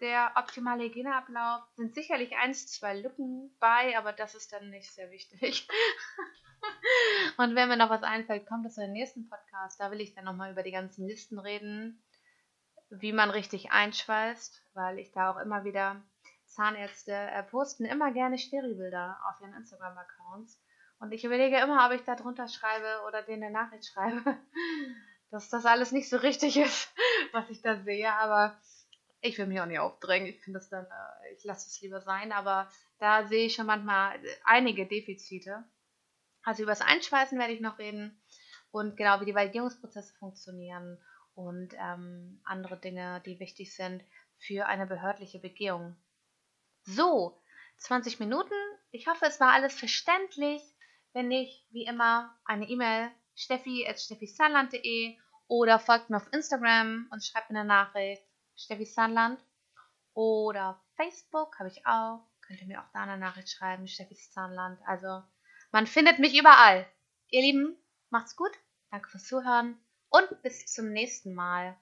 der 0.00 0.32
optimale 0.36 0.84
Hygieneablauf 0.84 1.64
sind 1.76 1.94
sicherlich 1.94 2.34
eins, 2.36 2.66
zwei 2.66 2.98
Lücken 2.98 3.54
bei, 3.60 3.98
aber 3.98 4.14
das 4.14 4.34
ist 4.34 4.54
dann 4.54 4.70
nicht 4.70 4.90
sehr 4.90 5.10
wichtig. 5.10 5.68
und 7.38 7.54
wenn 7.54 7.68
mir 7.68 7.76
noch 7.76 7.90
was 7.90 8.02
einfällt, 8.02 8.46
kommt 8.46 8.64
das 8.64 8.76
in 8.76 8.84
den 8.84 8.92
nächsten 8.92 9.28
Podcast. 9.28 9.80
Da 9.80 9.90
will 9.90 10.00
ich 10.00 10.14
dann 10.14 10.24
nochmal 10.24 10.52
über 10.52 10.62
die 10.62 10.72
ganzen 10.72 11.06
Listen 11.06 11.38
reden, 11.38 12.02
wie 12.90 13.12
man 13.12 13.30
richtig 13.30 13.70
einschweißt, 13.70 14.62
weil 14.74 14.98
ich 14.98 15.12
da 15.12 15.30
auch 15.30 15.38
immer 15.38 15.64
wieder 15.64 16.02
Zahnärzte 16.46 17.12
äh, 17.12 17.42
posten 17.42 17.84
immer 17.84 18.10
gerne 18.12 18.38
Sterilbilder 18.38 19.18
auf 19.28 19.40
ihren 19.40 19.54
Instagram-Accounts. 19.54 20.60
Und 21.00 21.12
ich 21.12 21.24
überlege 21.24 21.58
immer, 21.58 21.86
ob 21.86 21.92
ich 21.92 22.04
da 22.04 22.16
drunter 22.16 22.48
schreibe 22.48 23.06
oder 23.06 23.22
denen 23.22 23.44
eine 23.44 23.52
Nachricht 23.52 23.86
schreibe, 23.86 24.22
dass 25.30 25.48
das 25.50 25.66
alles 25.66 25.92
nicht 25.92 26.08
so 26.08 26.16
richtig 26.16 26.56
ist, 26.56 26.92
was 27.32 27.48
ich 27.50 27.62
da 27.62 27.76
sehe. 27.76 28.12
Aber 28.12 28.58
ich 29.20 29.38
will 29.38 29.46
mich 29.46 29.60
auch 29.60 29.66
nicht 29.66 29.78
aufdrängen. 29.78 30.28
Ich 30.28 30.40
finde 30.40 30.58
das 30.58 30.68
dann, 30.68 30.86
äh, 30.86 31.34
ich 31.36 31.44
lasse 31.44 31.68
es 31.68 31.80
lieber 31.80 32.00
sein. 32.00 32.32
Aber 32.32 32.68
da 32.98 33.26
sehe 33.26 33.46
ich 33.46 33.54
schon 33.54 33.66
manchmal 33.66 34.18
einige 34.44 34.86
Defizite. 34.86 35.64
Also 36.48 36.62
über 36.62 36.72
das 36.72 36.80
Einschweißen 36.80 37.38
werde 37.38 37.52
ich 37.52 37.60
noch 37.60 37.78
reden 37.78 38.18
und 38.70 38.96
genau 38.96 39.20
wie 39.20 39.26
die 39.26 39.34
Validierungsprozesse 39.34 40.14
funktionieren 40.14 40.98
und 41.34 41.74
ähm, 41.74 42.40
andere 42.42 42.78
Dinge, 42.78 43.20
die 43.26 43.38
wichtig 43.38 43.76
sind 43.76 44.02
für 44.38 44.64
eine 44.64 44.86
behördliche 44.86 45.40
Begehung. 45.40 45.94
So, 46.84 47.38
20 47.76 48.18
Minuten. 48.18 48.54
Ich 48.92 49.08
hoffe, 49.08 49.26
es 49.26 49.40
war 49.40 49.52
alles 49.52 49.78
verständlich. 49.78 50.62
Wenn 51.12 51.28
nicht, 51.28 51.66
wie 51.68 51.84
immer, 51.84 52.34
eine 52.46 52.66
E-Mail 52.66 53.10
steffi.steffisanland.de 53.34 55.18
oder 55.48 55.78
folgt 55.78 56.08
mir 56.08 56.16
auf 56.16 56.32
Instagram 56.32 57.08
und 57.12 57.22
schreibt 57.22 57.50
mir 57.50 57.60
eine 57.60 57.68
Nachricht. 57.68 58.22
Steffi 58.56 58.86
Sanland. 58.86 59.38
Oder 60.14 60.82
Facebook 60.96 61.58
habe 61.58 61.68
ich 61.68 61.86
auch. 61.86 62.26
Könnt 62.40 62.62
ihr 62.62 62.68
mir 62.68 62.80
auch 62.80 62.90
da 62.94 63.02
eine 63.02 63.18
Nachricht 63.18 63.50
schreiben, 63.50 63.86
Steffi 63.86 64.14
Zahnland. 64.14 64.80
Also, 64.86 65.22
man 65.72 65.86
findet 65.86 66.18
mich 66.18 66.38
überall. 66.38 66.86
Ihr 67.28 67.42
Lieben, 67.42 67.76
macht's 68.10 68.36
gut. 68.36 68.52
Danke 68.90 69.08
fürs 69.10 69.26
Zuhören 69.26 69.78
und 70.08 70.42
bis 70.42 70.66
zum 70.66 70.92
nächsten 70.92 71.34
Mal. 71.34 71.76